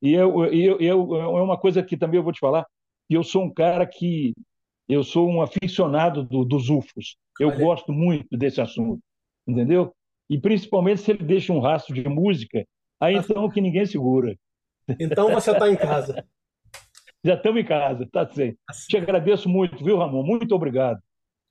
e 0.00 0.12
eu, 0.14 0.44
eu, 0.44 0.78
eu, 0.78 1.16
é 1.16 1.42
uma 1.42 1.58
coisa 1.58 1.82
que 1.82 1.96
também 1.96 2.18
eu 2.18 2.22
vou 2.22 2.32
te 2.32 2.38
falar, 2.38 2.64
eu 3.10 3.24
sou 3.24 3.42
um 3.42 3.52
cara 3.52 3.84
que 3.84 4.32
eu 4.88 5.02
sou 5.02 5.28
um 5.28 5.42
aficionado 5.42 6.22
do, 6.22 6.44
dos 6.44 6.70
UFOs. 6.70 7.16
Eu 7.40 7.48
Olha. 7.48 7.58
gosto 7.58 7.92
muito 7.92 8.36
desse 8.38 8.60
assunto, 8.60 9.00
entendeu? 9.44 9.92
E 10.30 10.38
principalmente 10.38 11.00
se 11.00 11.10
ele 11.10 11.24
deixa 11.24 11.52
um 11.52 11.58
rastro 11.58 11.92
de 11.92 12.08
música, 12.08 12.64
aí 13.00 13.16
então 13.16 13.50
que 13.50 13.60
ninguém 13.60 13.86
segura. 13.86 14.36
Então 15.00 15.32
você 15.32 15.50
está 15.50 15.68
em 15.68 15.76
casa. 15.76 16.24
Já 17.26 17.34
estamos 17.34 17.60
em 17.60 17.64
casa, 17.64 18.08
tá 18.12 18.24
certo. 18.24 18.56
Te 18.88 18.96
agradeço 18.96 19.48
muito, 19.48 19.82
viu, 19.82 19.98
Ramon? 19.98 20.22
Muito 20.22 20.54
obrigado. 20.54 21.00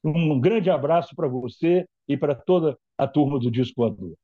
Um 0.02 0.40
grande 0.40 0.70
abraço 0.70 1.14
para 1.14 1.28
você 1.28 1.86
e 2.08 2.16
para 2.16 2.34
toda 2.34 2.78
a 2.98 3.06
turma 3.06 3.38
do 3.38 3.52
Disco 3.52 3.82
Voador. 3.82 4.16